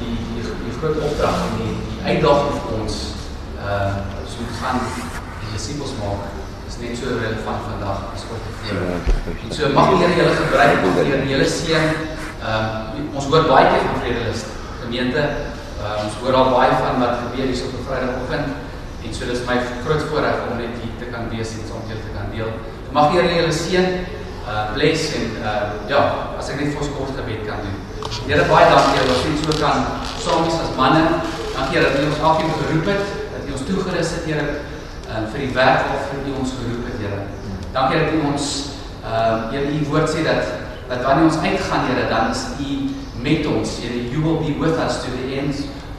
[0.00, 2.98] die die die groot opdrag en die die uitdaging vir ons
[3.64, 3.94] uh,
[4.32, 4.78] so gaan
[5.40, 6.28] die disippels maak
[6.68, 9.34] is net so relevant vandag as wat dit voor.
[9.48, 12.17] En so mag die Here julle gebruik om julle seën.
[12.38, 14.46] Ehm uh, ons hoor baie keer van vredelus
[14.82, 15.22] gemeente.
[15.78, 18.48] Uh, ons hoor al baie van wat gebeur hier op 'n Vrydagoggend
[19.08, 22.02] En so dis my groot voorreg om net hier te kan wees en saam julle
[22.02, 22.50] te kan deel.
[22.92, 23.86] Mag die Here julle seën,
[24.48, 25.52] uh bless en uh
[25.88, 26.00] ja,
[26.40, 27.76] as ek net vir ons kort gebed kan doen.
[28.26, 29.86] Here baie dankie dat ons so kan
[30.44, 31.04] wees as manne.
[31.54, 34.46] Dankie dat U ons elkeen geroep het, dat U ons toegerus het, Here,
[35.08, 37.22] uh, vir die werk waarvoor U ons geroep het, Here.
[37.76, 38.48] Dankie dat U ons
[39.06, 42.90] uh Here U woord sê dat dat wanneer ons uitgaan, Here, dan is U
[43.22, 43.78] met ons.
[43.80, 45.54] Here, you will be with us to the end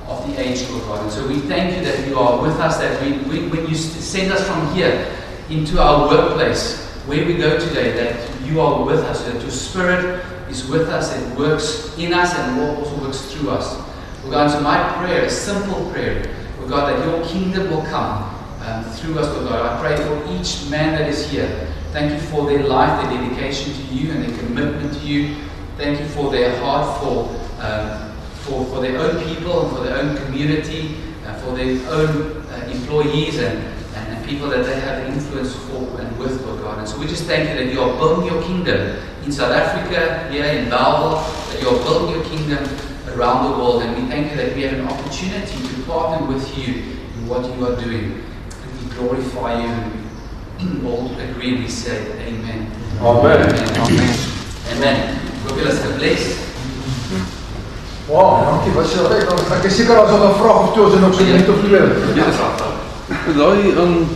[0.07, 0.99] of the age, Lord God.
[1.03, 3.75] And so we thank you that you are with us, that we, we, when you
[3.75, 5.05] send us from here
[5.49, 8.15] into our workplace, where we go today, that
[8.45, 12.59] you are with us, that your spirit is with us and works in us and
[12.59, 13.77] also works through us.
[14.23, 18.23] Lord God, so my prayer, a simple prayer, Lord God, that your kingdom will come
[18.65, 19.65] um, through us, Lord God.
[19.65, 21.67] I pray for each man that is here.
[21.91, 25.35] Thank you for their life, their dedication to you, and their commitment to you.
[25.75, 27.29] Thank you for their heart for,
[27.65, 28.11] um,
[28.43, 32.69] for, for their own people and for their own community, and for their own uh,
[32.71, 33.57] employees and,
[33.95, 36.77] and, people that they have influence for and with, Lord God.
[36.77, 40.29] And so we just thank you that you are building your kingdom in South Africa,
[40.31, 42.63] here in Belleville, that you are building your kingdom
[43.07, 43.81] around the world.
[43.81, 47.43] And we thank you that we have an opportunity to partner with you in what
[47.43, 48.23] you are doing.
[48.51, 49.98] And we glorify you
[50.85, 51.97] all agree we say
[52.27, 52.67] amen.
[53.01, 53.41] Amen.
[53.79, 54.15] Amen.
[54.75, 54.97] Amen.
[55.45, 56.25] Hoop julle is gebless.
[58.09, 58.71] Wow, dankie.
[58.73, 59.29] Wat sê ek?
[59.59, 61.59] Ek is seker as ons 'n vraag of twee is en ook so net of
[61.61, 61.81] twee.
[63.37, 64.07] Daai um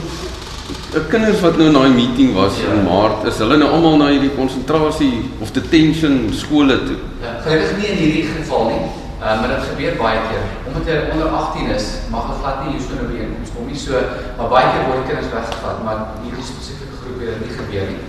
[0.93, 2.73] die kinders wat nou in daai meeting was Ja.
[2.73, 6.97] in Maart, is hulle nou almal na hierdie konsentrasie of detention skole toe.
[7.21, 8.83] Ja, gelukkig nie in hierdie geval nie.
[9.23, 10.43] Uh, maar dit gebeur baie keer.
[10.67, 13.42] Omdat jy onder 18 is, mag jy glad nie hier so 'n byeenkoms kom
[13.73, 13.81] nie.
[13.81, 13.99] So,
[14.37, 18.03] maar baie keer word kinders weggevat, maar hierdie spesifieke groep het dit nie gebeur nie.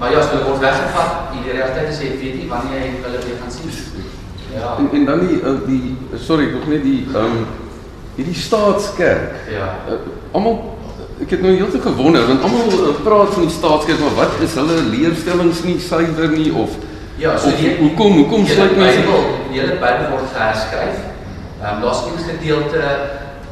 [0.00, 3.20] Maar ja, as hulle word weggevat, die regtyd is jy weet nie wanneer jy hulle
[3.28, 3.74] weer gaan sien.
[4.54, 4.76] Ja.
[4.78, 7.44] En, en dan die uh, die sorry, nog net die um
[8.14, 9.34] hierdie staatskerk.
[9.50, 9.72] Ja.
[9.90, 9.98] Uh,
[10.32, 10.60] almal
[11.22, 14.54] ek het nou heeltyd gewonder want almal uh, praat van die staatskerk, maar wat is
[14.58, 16.78] hulle leerstellings nie suiwer nie of
[17.18, 19.02] Ja, so of die hoekom hoekom sluit mense
[19.52, 21.02] die hele Bybel word geheskryf.
[21.60, 22.80] Ehm um, daar's een gedeelte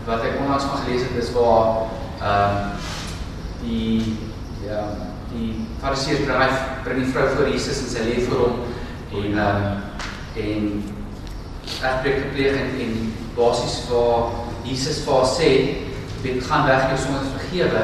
[0.07, 1.89] wat ek onlangs van gelees het, is waar
[2.23, 2.91] ehm um,
[3.63, 4.19] die
[4.67, 4.83] ja,
[5.33, 6.49] die Fariseërs bring hy
[6.85, 8.57] bring die vrou voor Jesus en sy lê voor hom
[9.23, 9.81] en ehm um,
[10.43, 10.69] en
[11.83, 12.95] egbreek gepleeg en, en
[13.37, 14.33] basies waar
[14.65, 15.51] Jesus vir haar sê,
[16.23, 17.83] "Weet gaan weg jou sondes vergewe."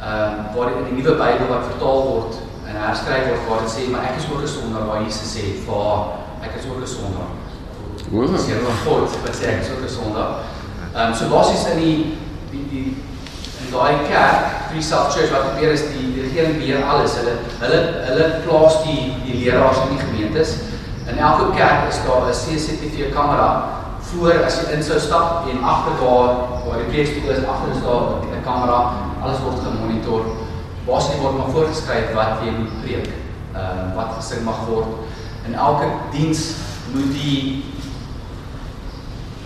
[0.00, 3.74] Ehm um, waar in die nuwe Bybel wat vertaal word en herskryf word waar dit
[3.76, 6.04] sê, "Maar ek is ook 'n sondaar," waar Jesus sê vir haar,
[6.42, 7.30] "Ek is ook 'n sondaar."
[8.10, 8.32] Wow.
[8.32, 10.32] Dis hier van God wat sê ek is ook 'n sondaar.
[10.94, 11.96] Ehm um, so basies in die
[12.50, 12.88] die die
[13.64, 17.14] in daai kerk, Free Self Church wat gebeur is die die regering beheer alles.
[17.16, 17.78] Hulle hulle
[18.08, 20.50] hulle plaas die die leraars in die gemeentes.
[21.08, 23.48] In elke kerk is daar 'n CCTV kamera
[24.10, 26.28] voor as jy in sou stap en agter waar
[26.66, 28.92] waar die preekstoel is, agter is daar 'n kamera.
[29.22, 30.24] Alles word gemonitor.
[30.86, 33.08] Basies word maar voorgeskryf wat jy moet preek.
[33.56, 34.92] Ehm uh, wat gesing mag word.
[35.46, 36.40] In elke diens
[36.92, 37.64] moet die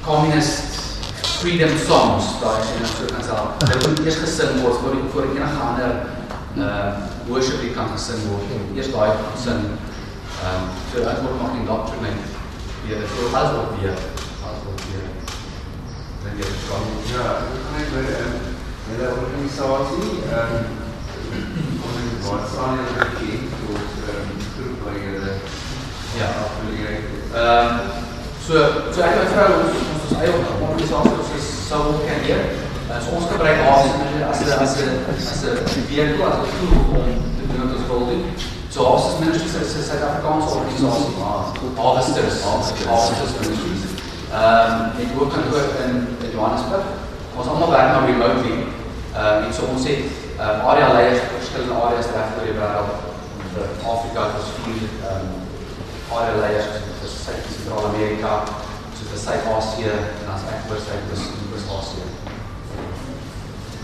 [0.03, 0.86] communist
[1.41, 3.41] freedom songs daai as jy nou so kan sê.
[3.71, 5.93] Dit moet eers gesing word voor die voor enige ander
[6.57, 6.93] uh
[7.29, 8.55] worship die kan gesing word.
[8.77, 9.67] Eers daai gesing.
[9.67, 12.33] Ehm um, so dit word nog indoctrinate.
[12.89, 13.99] Ja, dit word alles word weer.
[14.47, 15.07] Alles word weer.
[16.23, 18.35] Dan jy kan Ja, ek gaan net by ehm
[18.87, 20.57] julle organisasie ehm
[21.87, 21.97] om
[22.29, 25.37] wat staan julle bekend tot ehm groep by julle
[26.17, 26.33] ja.
[26.47, 27.07] affilieer.
[27.45, 28.05] Ehm
[28.47, 32.43] so so ek en my vrou ons eie organisasie ons is sou kan hier.
[33.05, 33.85] So ons gebruik haar
[34.31, 37.77] as 'n as 'n as 'n as vehikel as 'n tool om te doen wat
[37.77, 38.23] ons wil doen.
[38.75, 41.15] So ons is ministries is 'n Suid-Afrikaanse organisasie.
[41.77, 43.83] Harvesters, Harvesters Ministries.
[44.33, 45.93] Ehm ek werk kan ook in
[46.25, 46.87] in Johannesburg.
[47.39, 48.57] Ons almal werk nou remotely.
[49.21, 50.05] Ehm en so ons het
[50.43, 52.93] uh, area leiers vir verskillende areas reg oor die wêreld.
[53.53, 55.27] Vir Afrika is vier ehm
[56.19, 56.69] area leiers
[57.01, 58.31] vir Suid-Sentraal-Amerika,
[59.17, 62.07] vir Suid-Asië en as ek oor Suid-Asië.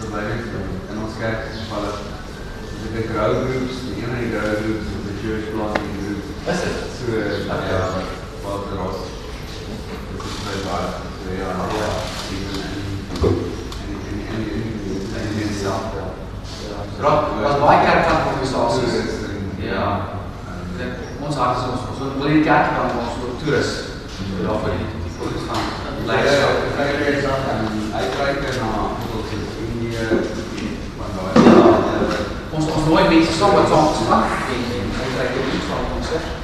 [0.02, 0.42] Verwyding
[0.92, 1.92] in ons kerk is gevalle
[2.82, 6.28] is dit grow groups, die van die grow groups is die church planting group.
[6.52, 6.76] Is dit?
[6.98, 7.80] So ja,
[8.44, 9.00] wat er was.
[10.10, 10.92] Dit is baie baie.
[11.22, 11.90] So ja, ja.
[12.28, 12.74] En en
[13.96, 16.00] en en en en en self.
[17.00, 19.20] Raak, was baie kerkorganisasies.
[19.64, 19.86] Ja.
[20.78, 20.90] Ja.
[21.22, 23.78] Ons hart is ons ons wil nie kerk dan ons wil toerus.
[24.42, 25.66] Daarvoor die die fokus gaan
[26.06, 26.56] leierskap.
[27.92, 30.04] Hy kyk na bijvoorbeeld Indië
[30.98, 31.32] van daai
[32.52, 35.92] Ons ons nooi mense saam wat saam gespan en en hy kry dit nie saam
[35.96, 36.40] ons sê.